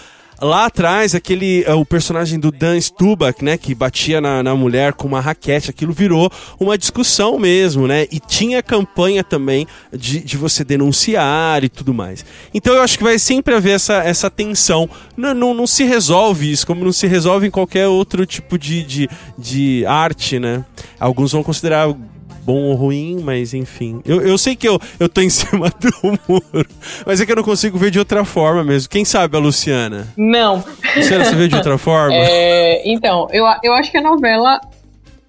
[0.42, 4.92] lá atrás, aquele eh, o personagem do Dan Stubach, né, que batia na, na mulher
[4.92, 8.06] com uma raquete, aquilo virou uma discussão mesmo, né?
[8.10, 12.24] E tinha campanha também de, de você denunciar e tudo mais.
[12.52, 14.90] Então eu acho que vai sempre haver essa, essa tensão.
[15.16, 18.82] Não, não, não se resolve isso, como não se resolve em qualquer outro tipo de,
[18.82, 20.64] de, de arte, né?
[20.98, 21.94] Alguns vão considerar
[22.42, 24.00] bom ou ruim, mas enfim.
[24.04, 26.68] Eu, eu sei que eu, eu tô em cima do muro,
[27.06, 28.88] mas é que eu não consigo ver de outra forma mesmo.
[28.88, 30.08] Quem sabe a Luciana?
[30.16, 30.64] Não.
[30.96, 32.14] Luciana, você vê de outra forma?
[32.14, 34.60] É, então, eu, eu acho que a novela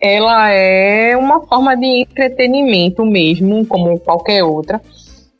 [0.03, 4.81] ela é uma forma de entretenimento mesmo, como qualquer outra.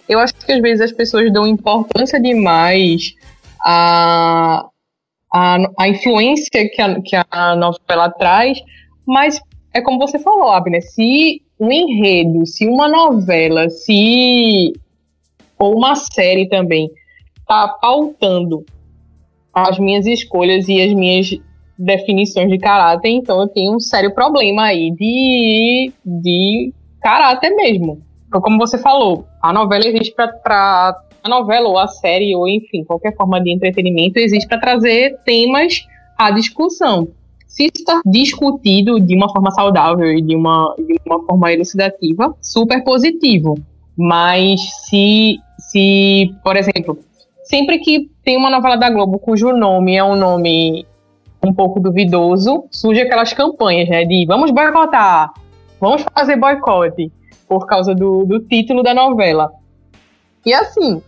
[0.07, 3.13] Eu acho que às vezes as pessoas dão importância demais
[3.61, 4.65] à,
[5.34, 8.57] à, à influência que a, que a novela traz,
[9.05, 9.41] mas
[9.74, 14.74] é como você falou, Abner, se um enredo, se uma novela, se
[15.58, 16.89] ou uma série também
[17.47, 18.66] tá pautando
[19.54, 21.30] as minhas escolhas e as minhas
[21.78, 28.01] definições de caráter, então eu tenho um sério problema aí de, de caráter mesmo.
[28.28, 32.84] Então, como você falou, a novela existe para a novela ou a série ou enfim
[32.84, 35.86] qualquer forma de entretenimento existe para trazer temas
[36.18, 37.08] à discussão
[37.54, 42.84] se está discutido de uma forma saudável e de uma, de uma forma elucidativa, super
[42.84, 43.56] positivo.
[43.95, 46.97] Mas se, se, por exemplo,
[47.43, 50.84] sempre que tem uma novela da Globo cujo nome é um nome
[51.45, 55.32] um pouco duvidoso, surge aquelas campanhas, né, de vamos boicotar,
[55.80, 57.12] vamos fazer boicote,
[57.47, 59.51] por causa do, do título da novela.
[60.43, 61.04] E assim,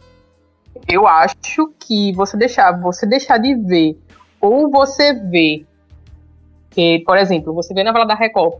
[0.88, 3.98] eu acho que você deixar, você deixar de ver,
[4.39, 5.66] ou você ver
[6.76, 8.55] que, por exemplo, você vê na novela da Record,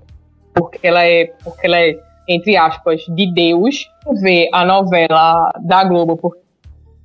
[0.53, 1.95] porque ela é, porque ela é
[2.28, 3.88] entre aspas, de Deus,
[4.22, 6.36] vê a novela da Globo, por,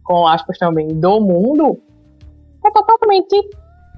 [0.03, 1.79] com aspas também, do mundo,
[2.65, 3.37] é totalmente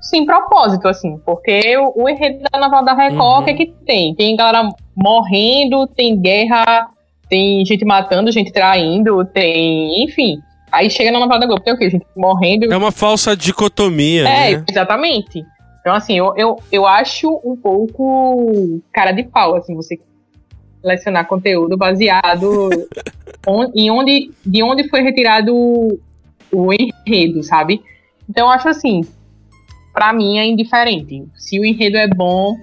[0.01, 3.41] sem propósito, assim, porque o, o enredo da novela da Record, uhum.
[3.41, 4.15] o que é que tem?
[4.15, 6.89] Tem galera morrendo, tem guerra,
[7.29, 10.39] tem gente matando, gente traindo, tem, enfim.
[10.73, 11.89] Aí chega na novela da Globo, tem o quê?
[11.89, 12.73] Gente morrendo.
[12.73, 14.65] É uma falsa dicotomia, é, né?
[14.69, 15.45] exatamente.
[15.83, 20.01] Então, assim, eu, eu, eu acho um pouco cara de pau, assim, você
[20.81, 22.71] selecionar conteúdo baseado
[23.75, 25.53] em onde, de onde foi retirado
[26.53, 27.83] o enredo, sabe?
[28.31, 29.03] Então, eu acho assim,
[29.93, 31.25] para mim é indiferente.
[31.35, 32.57] Se o enredo é bom,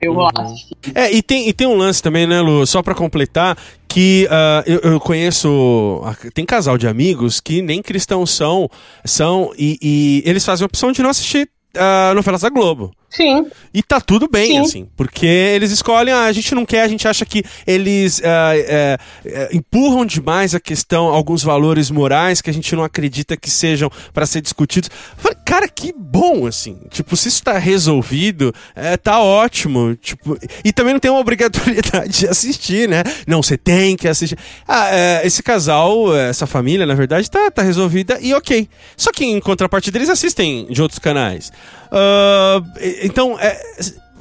[0.00, 0.44] eu vou lá uhum.
[0.44, 0.76] assistir.
[0.96, 2.66] É, e tem, e tem um lance também, né, Lu?
[2.66, 6.02] Só pra completar, que uh, eu, eu, conheço.
[6.34, 8.68] Tem casal de amigos que nem cristãos são,
[9.04, 12.92] são e, e eles fazem a opção de não assistir uh, novelas da Globo.
[13.08, 13.46] Sim.
[13.74, 14.58] E tá tudo bem, Sim.
[14.58, 18.22] assim, porque eles escolhem, ah, a gente não quer, a gente acha que eles uh,
[18.22, 23.50] uh, uh, empurram demais a questão, alguns valores morais que a gente não acredita que
[23.50, 24.88] sejam para ser discutidos.
[25.18, 26.78] Falei, cara, que bom, assim.
[26.90, 29.94] Tipo, se isso tá resolvido, é, tá ótimo.
[29.96, 33.02] Tipo, e também não tem uma obrigatoriedade de assistir, né?
[33.26, 34.38] Não, você tem que assistir.
[34.66, 38.68] Ah, é, esse casal, essa família, na verdade, tá, tá resolvida e ok.
[38.96, 41.52] Só que em contrapartida, eles assistem de outros canais.
[41.90, 42.64] Uh,
[43.02, 43.60] então, é,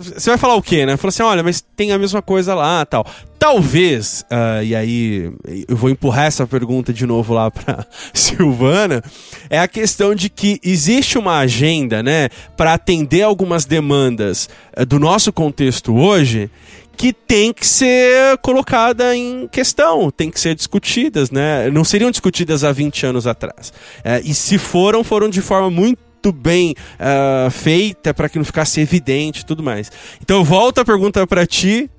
[0.02, 0.98] você vai falar o quê, né?
[0.98, 3.06] Fala assim, olha, mas tem a mesma coisa lá tal.
[3.38, 5.32] Talvez, uh, e aí
[5.68, 9.04] eu vou empurrar essa pergunta de novo lá para Silvana,
[9.50, 14.48] é a questão de que existe uma agenda, né, para atender algumas demandas
[14.78, 16.50] uh, do nosso contexto hoje
[16.96, 21.68] que tem que ser colocada em questão, tem que ser discutidas, né?
[21.72, 23.74] Não seriam discutidas há 20 anos atrás.
[24.00, 28.46] Uh, e se foram, foram de forma muito muito bem uh, feita para que não
[28.46, 29.92] ficasse evidente e tudo mais.
[30.22, 31.90] Então eu volto a pergunta para ti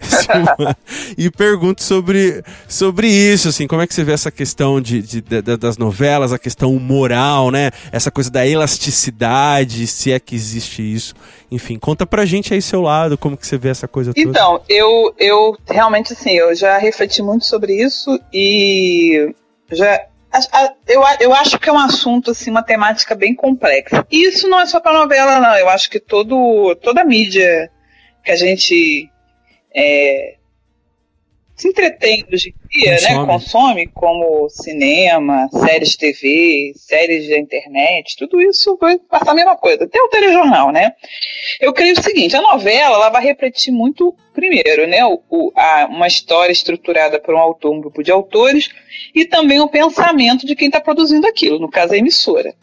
[1.19, 5.21] e pergunto sobre, sobre isso, assim, como é que você vê essa questão de, de,
[5.21, 7.73] de, das novelas, a questão moral, né?
[7.91, 11.15] Essa coisa da elasticidade, se é que existe isso.
[11.51, 14.29] Enfim, conta pra gente aí seu lado, como que você vê essa coisa toda.
[14.29, 19.35] Então, eu, eu realmente, assim, eu já refleti muito sobre isso e
[19.73, 20.01] já
[20.89, 24.07] eu, eu acho que é um assunto, assim, uma temática bem complexa.
[24.11, 25.57] E isso não é só para novela, não.
[25.57, 27.71] Eu acho que todo, toda mídia
[28.25, 29.11] que a gente
[29.75, 30.37] é,
[31.55, 33.19] se entretém hoje em dia, consome.
[33.19, 33.27] né?
[33.27, 39.57] Consome, como cinema, séries de TV, séries da internet, tudo isso vai passar a mesma
[39.57, 39.85] coisa.
[39.85, 40.93] Até o telejornal, né?
[41.61, 45.05] Eu creio o seguinte, a novela ela vai repetir muito, primeiro, né?
[45.05, 48.71] O, o, a, uma história estruturada por um autor, um grupo de autores,
[49.15, 52.55] e também o pensamento de quem está produzindo aquilo, no caso a emissora.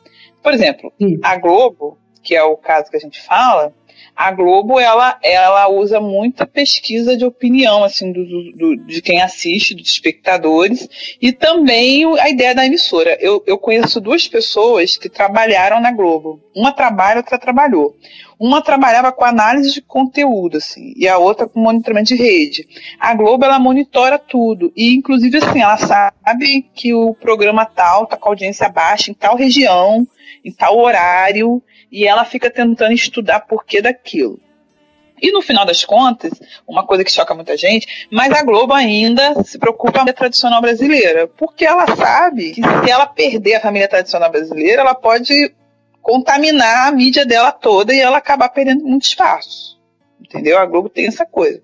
[0.41, 1.19] Por exemplo, Sim.
[1.21, 3.73] a Globo, que é o caso que a gente fala,
[4.20, 9.74] a Globo ela, ela usa muita pesquisa de opinião assim do, do, de quem assiste,
[9.74, 10.89] dos espectadores
[11.22, 13.17] e também a ideia da emissora.
[13.22, 16.43] Eu, eu conheço duas pessoas que trabalharam na Globo.
[16.53, 17.95] Uma trabalha, outra trabalhou.
[18.39, 22.67] Uma trabalhava com análise de conteúdo, assim, e a outra com monitoramento de rede.
[22.97, 24.71] A Globo, ela monitora tudo.
[24.77, 29.35] E, inclusive, assim, ela sabe que o programa tal tá com audiência baixa em tal
[29.35, 30.07] região,
[30.43, 31.61] em tal horário,
[31.91, 34.39] e ela fica tentando estudar porquê daquilo.
[35.21, 36.31] E no final das contas,
[36.67, 40.61] uma coisa que choca muita gente, mas a Globo ainda se preocupa com a tradicional
[40.61, 45.53] brasileira, porque ela sabe que se ela perder a família tradicional brasileira, ela pode
[46.01, 49.79] contaminar a mídia dela toda e ela acabar perdendo muito espaço.
[50.19, 50.57] Entendeu?
[50.57, 51.61] A Globo tem essa coisa.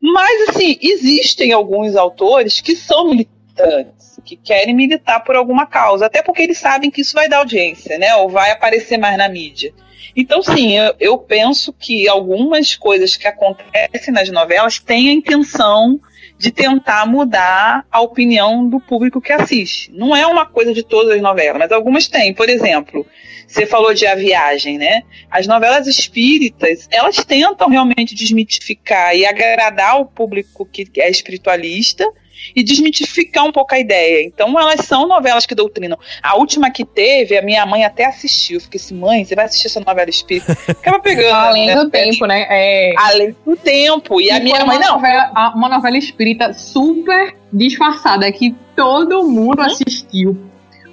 [0.00, 6.22] Mas, assim, existem alguns autores que são militantes, que querem militar por alguma causa, até
[6.22, 8.14] porque eles sabem que isso vai dar audiência, né?
[8.16, 9.72] Ou vai aparecer mais na mídia.
[10.14, 16.00] Então, sim, eu, eu penso que algumas coisas que acontecem nas novelas têm a intenção
[16.38, 19.90] de tentar mudar a opinião do público que assiste.
[19.92, 22.32] Não é uma coisa de todas as novelas, mas algumas têm.
[22.32, 23.04] Por exemplo,
[23.46, 25.02] você falou de A Viagem, né?
[25.28, 32.08] As novelas espíritas, elas tentam realmente desmitificar e agradar o público que é espiritualista
[32.54, 34.24] e desmitificar um pouco a ideia.
[34.24, 35.98] Então, elas são novelas que doutrinam.
[36.22, 38.56] A última que teve, a minha mãe até assistiu.
[38.56, 40.54] Eu fiquei assim, mãe, você vai assistir essa novela espírita?
[40.56, 41.34] Ficava pegando.
[41.34, 41.76] Além né?
[41.76, 42.46] do tempo, né?
[42.48, 42.94] É...
[42.96, 44.20] Além do tempo.
[44.20, 44.94] E, e a minha mãe, não.
[44.94, 49.66] Novela, uma novela espírita super disfarçada, que todo mundo uhum.
[49.66, 50.48] assistiu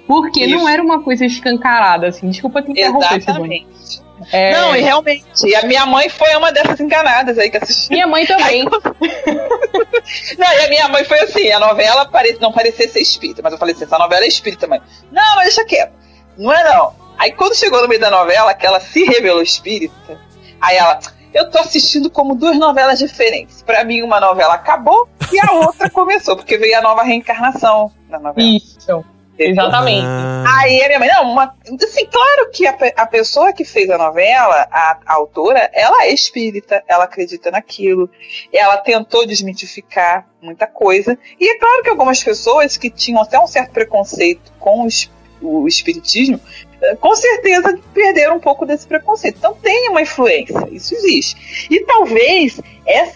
[0.06, 0.54] porque Isso.
[0.54, 2.30] não era uma coisa escancarada, assim.
[2.30, 4.05] Desculpa te interromper, Exatamente.
[4.32, 4.52] É...
[4.52, 5.26] Não, e realmente.
[5.44, 7.90] E a minha mãe foi uma dessas enganadas aí que assistiu.
[7.90, 8.64] Minha mãe também.
[10.38, 12.36] não, e a minha mãe foi assim: a novela pare...
[12.40, 14.80] não parecia ser espírita, mas eu falei assim: essa novela é espírita, mãe.
[15.12, 15.92] Não, mas deixa quieto.
[16.36, 16.94] Não é não.
[17.18, 20.18] Aí quando chegou no meio da novela, que ela se revelou espírita,
[20.60, 20.98] aí ela.
[21.34, 23.62] Eu tô assistindo como duas novelas diferentes.
[23.62, 28.18] Para mim, uma novela acabou e a outra começou, porque veio a nova reencarnação na
[28.18, 28.48] novela.
[28.48, 29.04] Isso.
[29.38, 30.06] Exatamente.
[30.06, 30.44] Ah.
[30.60, 33.98] Aí a minha mãe, não, uma, assim, claro que a, a pessoa que fez a
[33.98, 38.10] novela, a, a, autora, ela é espírita, ela acredita naquilo,
[38.52, 41.18] ela tentou desmitificar muita coisa.
[41.38, 45.68] E é claro que algumas pessoas que tinham até um certo preconceito com o, o
[45.68, 46.40] espiritismo,
[46.80, 49.36] eh, com certeza perderam um pouco desse preconceito.
[49.38, 51.68] Então tem uma influência, isso existe.
[51.70, 52.60] E talvez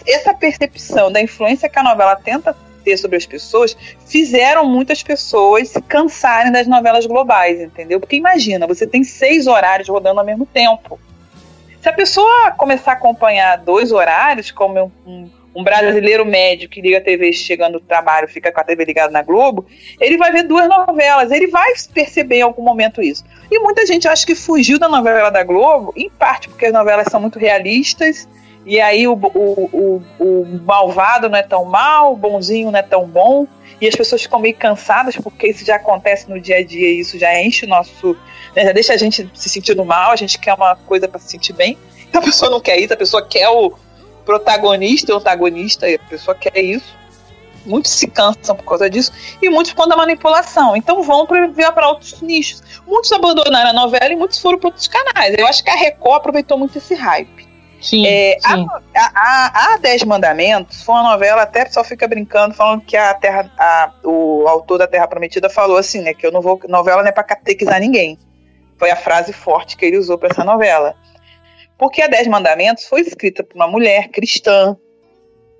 [0.05, 3.75] essa percepção da influência que a novela tenta ter sobre as pessoas
[4.05, 7.99] fizeram muitas pessoas se cansarem das novelas globais, entendeu?
[7.99, 10.99] Porque imagina, você tem seis horários rodando ao mesmo tempo.
[11.81, 16.99] Se a pessoa começar a acompanhar dois horários, como um, um brasileiro médio que liga
[16.99, 19.65] a TV chegando do trabalho, fica com a TV ligada na Globo,
[19.99, 23.23] ele vai ver duas novelas, ele vai perceber em algum momento isso.
[23.49, 27.07] E muita gente acha que fugiu da novela da Globo, em parte porque as novelas
[27.09, 28.27] são muito realistas
[28.65, 32.83] e aí o, o, o, o malvado não é tão mal, o bonzinho não é
[32.83, 33.47] tão bom,
[33.79, 36.99] e as pessoas ficam meio cansadas porque isso já acontece no dia a dia e
[36.99, 38.15] isso já enche o nosso.
[38.55, 41.29] Né, já deixa a gente se sentindo mal, a gente quer uma coisa para se
[41.29, 41.77] sentir bem.
[42.07, 43.73] Então a pessoa não quer isso, a pessoa quer o
[44.23, 47.01] protagonista o antagonista, a pessoa quer isso.
[47.65, 50.75] Muitos se cansam por causa disso e muitos por da manipulação.
[50.75, 52.61] Então vão para outros nichos.
[52.87, 55.35] Muitos abandonaram a novela e muitos foram para outros canais.
[55.37, 57.50] Eu acho que a Record aproveitou muito esse hype.
[57.81, 58.67] Sim, é, sim.
[58.95, 63.13] A, a, a, Dez Mandamentos foi uma novela, até só fica brincando, falando que a
[63.15, 66.13] Terra, a, o autor da Terra Prometida falou assim, né?
[66.13, 66.59] Que eu não vou.
[66.69, 68.19] Novela não é pra catequizar ninguém.
[68.77, 70.95] Foi a frase forte que ele usou para essa novela.
[71.77, 74.77] Porque a Dez Mandamentos foi escrita por uma mulher cristã,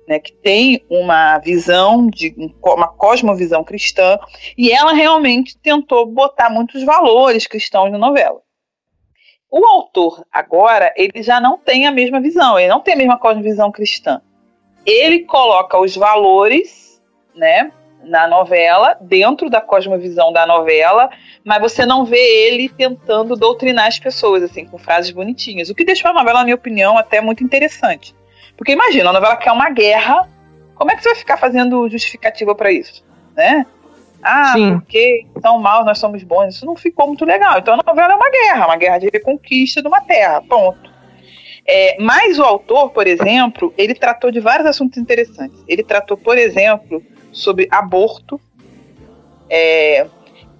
[0.06, 4.16] né, que tem uma visão, de uma cosmovisão cristã,
[4.56, 8.40] e ela realmente tentou botar muitos valores cristãos na novela.
[9.52, 13.18] O autor, agora, ele já não tem a mesma visão, ele não tem a mesma
[13.18, 14.22] cosmovisão cristã.
[14.86, 17.02] Ele coloca os valores,
[17.34, 17.70] né,
[18.02, 21.10] na novela, dentro da cosmovisão da novela,
[21.44, 25.68] mas você não vê ele tentando doutrinar as pessoas, assim, com frases bonitinhas.
[25.68, 28.14] O que deixou a novela, na minha opinião, até muito interessante.
[28.56, 30.30] Porque imagina, a novela quer uma guerra,
[30.74, 33.04] como é que você vai ficar fazendo justificativa para isso?
[33.36, 33.66] Né?
[34.22, 34.78] Ah, Sim.
[34.78, 36.54] porque são maus, nós somos bons.
[36.54, 37.58] Isso não ficou muito legal.
[37.58, 40.40] Então a novela é uma guerra, uma guerra de reconquista de uma terra.
[40.42, 40.92] Ponto.
[41.66, 45.62] É, mas o autor, por exemplo, ele tratou de vários assuntos interessantes.
[45.66, 47.02] Ele tratou, por exemplo,
[47.32, 48.40] sobre aborto.
[49.50, 50.06] É,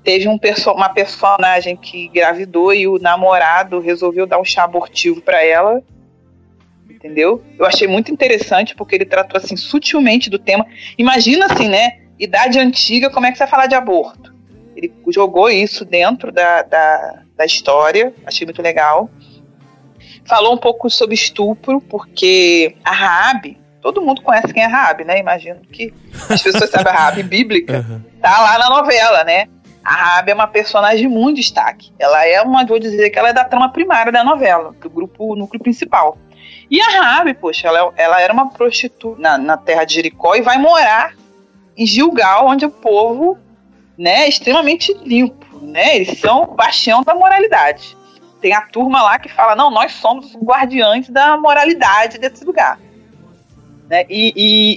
[0.03, 5.21] teve um perso uma personagem que engravidou e o namorado resolveu dar um chá abortivo
[5.21, 5.83] para ela.
[6.89, 7.43] Entendeu?
[7.59, 10.65] Eu achei muito interessante porque ele tratou assim sutilmente do tema.
[10.97, 12.02] Imagina assim, né?
[12.19, 14.33] Idade antiga, como é que você vai falar de aborto?
[14.77, 19.11] Ele jogou isso dentro da, da, da história, achei muito legal.
[20.25, 25.05] Falou um pouco sobre estupro, porque a Raab, todo mundo conhece quem é a Raab,
[25.05, 25.19] né?
[25.19, 25.93] Imagino que
[26.31, 28.03] as pessoas sabem a Raab bíblica, uhum.
[28.21, 29.49] tá lá na novela, né?
[29.85, 31.93] A Rabi é uma personagem muito destaque.
[31.99, 35.35] Ela é uma, vou dizer que ela é da trama primária da novela, do grupo
[35.35, 36.17] núcleo principal.
[36.71, 40.41] E a Rabi, poxa, ela, ela era uma prostituta na, na, terra de Jericó e
[40.41, 41.15] vai morar
[41.83, 43.39] em Gilgal, onde o povo
[43.97, 45.59] né, é extremamente limpo.
[45.61, 45.97] Né?
[45.97, 47.97] Eles são o bastião da moralidade.
[48.41, 52.78] Tem a turma lá que fala: não, nós somos os guardiães da moralidade desse lugar.
[53.89, 54.05] Né?
[54.09, 54.33] E,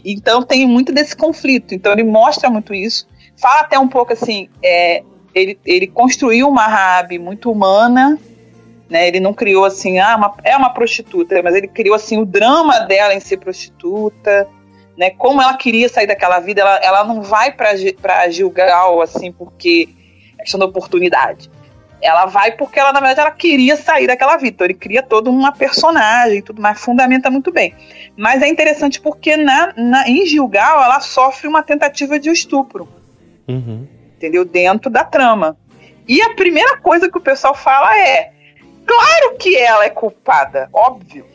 [0.06, 1.74] e, então tem muito desse conflito.
[1.74, 5.04] Então ele mostra muito isso fala até um pouco assim, é,
[5.34, 8.18] ele, ele construiu uma Rabi muito humana,
[8.90, 9.08] né?
[9.08, 12.82] Ele não criou assim, ah, uma, é uma prostituta, mas ele criou assim o drama
[12.82, 14.48] dela em ser prostituta,
[14.98, 15.10] né?
[15.12, 19.90] Como ela queria sair daquela vida, ela, ela não vai para Gilgal assim porque
[20.38, 21.50] é questão da oportunidade.
[22.02, 24.56] Ela vai porque ela na verdade ela queria sair daquela vida.
[24.56, 27.74] Então ele cria toda uma personagem, tudo mais fundamenta muito bem.
[28.16, 32.88] Mas é interessante porque na, na em Gilgal ela sofre uma tentativa de estupro.
[33.48, 33.88] Uhum.
[34.16, 34.46] Entendeu?
[34.46, 35.58] Dentro da trama.
[36.08, 38.32] E a primeira coisa que o pessoal fala é:
[38.86, 41.35] claro que ela é culpada, óbvio.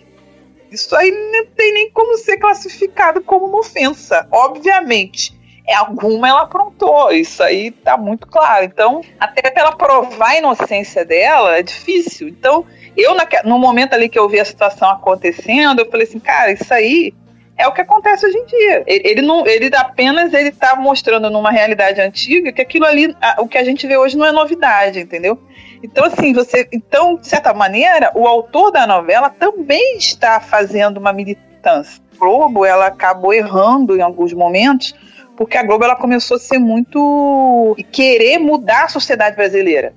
[0.70, 5.38] Isso aí não tem nem como ser classificado como uma ofensa, obviamente.
[5.66, 8.64] É alguma ela aprontou, isso aí tá muito claro.
[8.64, 12.28] Então, até pra ela provar a inocência dela, é difícil.
[12.28, 12.66] Então,
[12.96, 13.14] eu,
[13.44, 17.14] no momento ali que eu vi a situação acontecendo, eu falei assim, cara, isso aí
[17.60, 18.84] é o que acontece hoje em dia.
[18.86, 23.58] Ele, não, ele apenas ele está mostrando numa realidade antiga que aquilo ali, o que
[23.58, 25.38] a gente vê hoje não é novidade, entendeu?
[25.82, 31.12] Então assim, você, então de certa maneira, o autor da novela também está fazendo uma
[31.12, 32.02] militância.
[32.14, 34.94] A Globo, ela acabou errando em alguns momentos,
[35.36, 39.94] porque a Globo ela começou a ser muito querer mudar a sociedade brasileira.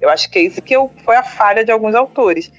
[0.00, 2.52] Eu acho que é isso que eu, foi a falha de alguns autores.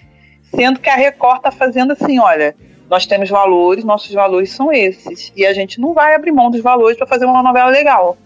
[0.56, 2.56] Sendo que a Record está fazendo assim, olha,
[2.90, 5.32] nós temos valores, nossos valores são esses.
[5.36, 8.18] E a gente não vai abrir mão dos valores para fazer uma novela legal.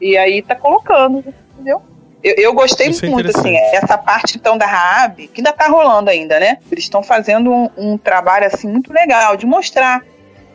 [0.00, 1.82] E aí tá colocando, entendeu?
[2.24, 5.52] Eu, eu gostei Isso é muito, é assim, essa parte então da Raab, que ainda
[5.52, 6.56] tá rolando ainda, né?
[6.72, 10.02] Eles estão fazendo um, um, trabalho assim muito legal de mostrar,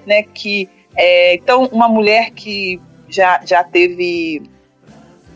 [0.04, 4.42] né, que é, então uma mulher que já, já teve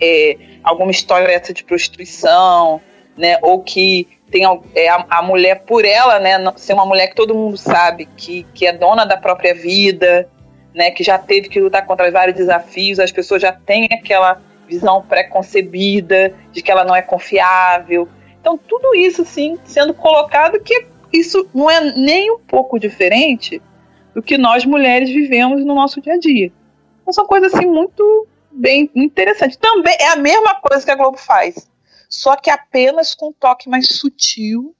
[0.01, 2.81] é, alguma história essa de prostituição,
[3.15, 7.15] né, ou que tem é, a, a, mulher por ela, né, ser uma mulher que
[7.15, 10.27] todo mundo sabe que, que é dona da própria vida,
[10.73, 14.41] né, que já teve que lutar contra vários desafios, as pessoas já têm aquela
[14.73, 18.07] visão pré-concebida de que ela não é confiável.
[18.39, 23.61] Então, tudo isso, sim, sendo colocado que isso não é nem um pouco diferente
[24.13, 26.51] do que nós mulheres vivemos no nosso dia a dia.
[27.01, 29.57] Então, são coisas, assim, muito bem interessantes.
[29.57, 31.71] Também é a mesma coisa que a Globo faz
[32.13, 34.75] só que apenas com um toque mais sutil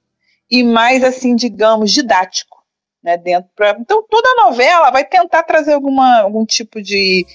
[0.50, 2.64] e mais, assim, digamos, didático.
[3.04, 7.26] né, dentro pra, então toda novela vai tentar trazer alguma, algum tipo de,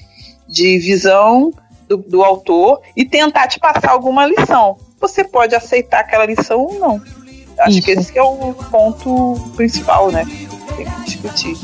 [0.49, 1.53] de visão
[1.89, 4.77] do, do autor e tentar te passar alguma lição.
[5.01, 7.03] Você pode aceitar aquela lição ou não.
[7.59, 7.83] Acho Isso.
[7.83, 10.25] que esse é o ponto principal, né?
[10.77, 11.57] Tem que discutir.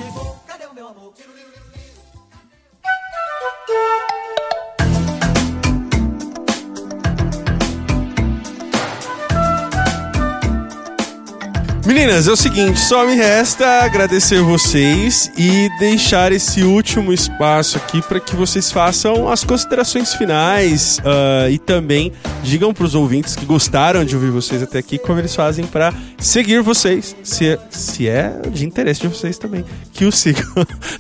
[11.87, 18.01] Meninas, é o seguinte, só me resta agradecer vocês e deixar esse último espaço aqui
[18.01, 22.11] para que vocês façam as considerações finais uh, e também
[22.43, 25.93] digam para os ouvintes que gostaram de ouvir vocês até aqui como eles fazem para
[26.19, 29.63] seguir vocês, se, é, se é de interesse de vocês também,
[29.93, 30.43] que o sigam.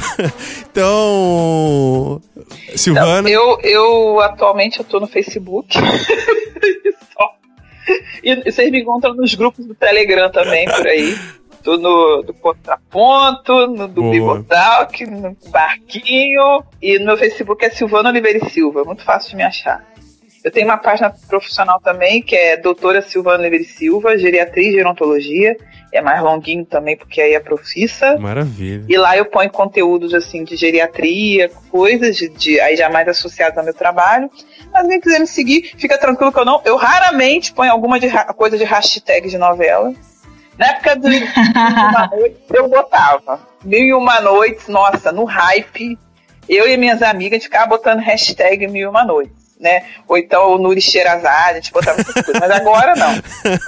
[0.70, 2.20] então,
[2.76, 3.30] Silvana.
[3.30, 5.78] eu, eu atualmente tô no Facebook.
[8.24, 11.14] E vocês me encontram nos grupos do Telegram também, por aí.
[11.62, 16.62] Tô no do Contraponto, no do Bibotalk, no Barquinho.
[16.80, 18.84] E no meu Facebook é Silvana Oliveira e Silva.
[18.84, 19.82] Muito fácil de me achar.
[20.44, 25.56] Eu tenho uma página profissional também, que é doutora Silvana Oliveira Silva, geriatria e gerontologia.
[25.90, 28.18] É mais longuinho também, porque aí é profissa.
[28.18, 28.84] Maravilha.
[28.86, 33.56] E lá eu ponho conteúdos assim de geriatria, coisas de, de aí já mais associados
[33.56, 34.28] ao meu trabalho.
[34.74, 36.60] Mas quem quiser me seguir, fica tranquilo que eu não.
[36.64, 39.94] Eu raramente ponho alguma de, coisa de hashtag de novela.
[40.58, 43.40] Na época do Uma Noite, eu botava.
[43.64, 45.96] Mil e uma noites, nossa, no hype.
[46.48, 49.43] Eu e minhas amigas ficavam botando hashtag mil e uma noites.
[49.64, 49.82] Né?
[50.06, 52.38] Ou então o Nuri Sherazade, a gente botava essas coisas.
[52.38, 53.14] Mas agora não.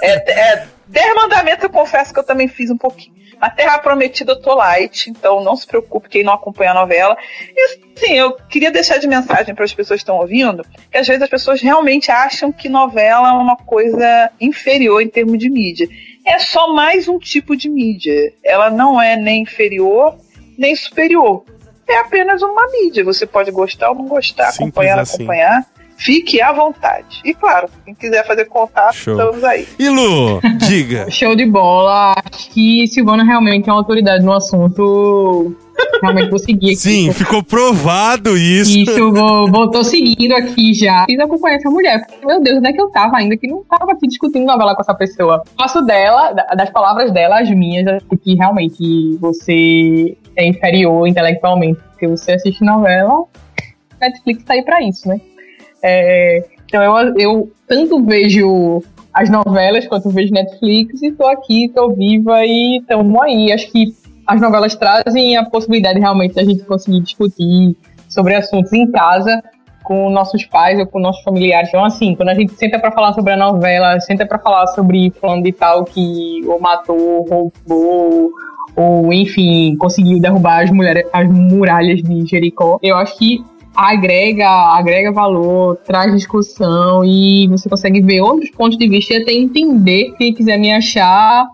[0.03, 3.17] É, é, Dez mandamentos eu confesso que eu também fiz um pouquinho.
[3.41, 7.17] A Terra Prometida eu tô light, então não se preocupe quem não acompanha a novela.
[7.55, 11.07] E sim, eu queria deixar de mensagem para as pessoas que estão ouvindo, que às
[11.07, 15.87] vezes as pessoas realmente acham que novela é uma coisa inferior em termos de mídia.
[16.25, 18.33] É só mais um tipo de mídia.
[18.43, 20.15] Ela não é nem inferior,
[20.57, 21.43] nem superior.
[21.87, 23.03] É apenas uma mídia.
[23.03, 25.15] Você pode gostar ou não gostar, Simples acompanhar, assim.
[25.15, 25.65] acompanhar.
[25.97, 27.21] Fique à vontade.
[27.25, 29.13] E claro, quem quiser fazer contato, Show.
[29.17, 29.67] estamos aí.
[29.79, 31.09] E Lu, diga.
[31.09, 32.13] Show de bola.
[32.31, 35.55] Acho que Silvana realmente é uma autoridade no assunto.
[36.01, 36.75] Realmente vou seguir aqui.
[36.75, 38.77] Sim, ficou provado isso.
[38.77, 41.05] Isso, vou, vou tô seguindo aqui já.
[41.05, 42.05] Fiz acompanhar essa mulher.
[42.23, 43.35] Meu Deus, onde é que eu tava ainda?
[43.35, 45.43] Que não tava aqui discutindo novela com essa pessoa.
[45.57, 51.79] Faço dela, das palavras dela, as minhas, porque realmente você é inferior intelectualmente.
[51.91, 53.23] Porque você assiste novela,
[53.99, 55.19] Netflix tá aí pra isso, né?
[55.83, 61.91] É, então eu, eu tanto vejo as novelas quanto vejo Netflix e tô aqui, tô
[61.93, 63.51] viva e estamos aí.
[63.51, 63.93] Acho que
[64.27, 67.75] as novelas trazem a possibilidade realmente da gente conseguir discutir
[68.09, 69.41] sobre assuntos em casa
[69.83, 71.69] com nossos pais ou com nossos familiares.
[71.69, 75.11] Então, assim, quando a gente senta para falar sobre a novela, senta para falar sobre
[75.11, 78.31] fulano de tal que ou matou, roubou,
[78.75, 83.43] ou enfim, conseguiu derrubar as, mulheres, as muralhas de Jericó, eu acho que
[83.77, 89.31] agrega, agrega valor, traz discussão e você consegue ver outros pontos de vista e até
[89.31, 90.15] entender.
[90.17, 91.45] Quem quiser me achar,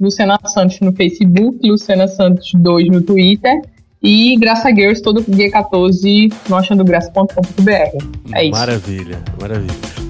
[0.00, 3.62] Luciana Santos no Facebook, Luciana Santos 2 no Twitter
[4.02, 8.34] e Graça Girls todo dia 14 no achandograça.com.br.
[8.34, 8.58] É isso.
[8.58, 10.09] Maravilha, maravilha.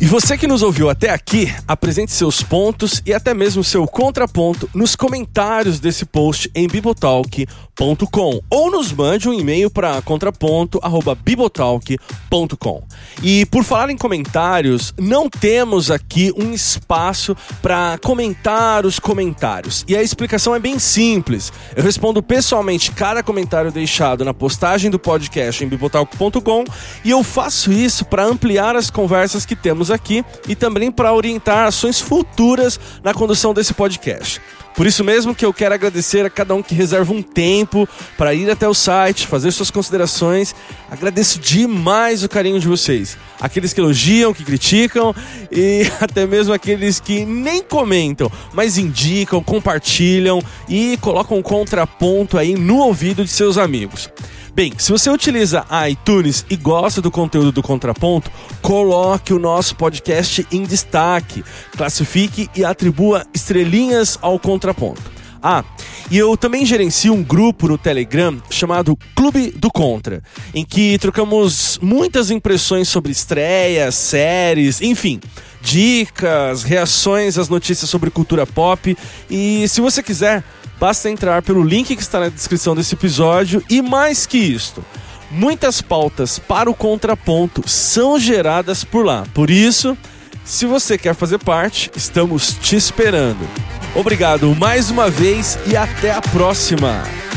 [0.00, 4.66] E você que nos ouviu até aqui, apresente seus pontos e até mesmo seu contraponto
[4.74, 12.82] nos comentários desse post em bibotalk.com ou nos mande um e-mail para contraponto@bibotalk.com.
[13.22, 19.84] E por falar em comentários, não temos aqui um espaço para comentar os comentários.
[19.86, 21.52] E a explicação é bem simples.
[21.76, 26.64] Eu respondo pessoalmente cada comentário deixado na postagem do podcast em bibotalk.com
[27.04, 31.66] e eu faço isso para ampliar as conversas que temos aqui e também para orientar
[31.66, 34.40] ações futuras na condução desse podcast.
[34.74, 38.32] Por isso mesmo que eu quero agradecer a cada um que reserva um tempo para
[38.32, 40.54] ir até o site, fazer suas considerações.
[40.90, 43.18] Agradeço demais o carinho de vocês.
[43.40, 45.14] Aqueles que elogiam, que criticam
[45.50, 52.54] e até mesmo aqueles que nem comentam, mas indicam, compartilham e colocam um contraponto aí
[52.54, 54.08] no ouvido de seus amigos.
[54.52, 60.46] Bem, se você utiliza iTunes e gosta do conteúdo do Contraponto, coloque o nosso podcast
[60.50, 61.44] em destaque,
[61.76, 65.20] classifique e atribua estrelinhas ao Contraponto.
[65.42, 65.64] Ah,
[66.10, 70.22] e eu também gerencio um grupo no Telegram chamado Clube do Contra,
[70.52, 75.18] em que trocamos muitas impressões sobre estreias, séries, enfim,
[75.62, 78.94] dicas, reações às notícias sobre cultura pop.
[79.30, 80.44] E se você quiser,
[80.80, 84.82] Basta entrar pelo link que está na descrição desse episódio e mais que isto,
[85.30, 89.24] Muitas pautas para o contraponto são geradas por lá.
[89.32, 89.96] Por isso,
[90.44, 93.48] se você quer fazer parte, estamos te esperando.
[93.94, 97.29] Obrigado mais uma vez e até a próxima!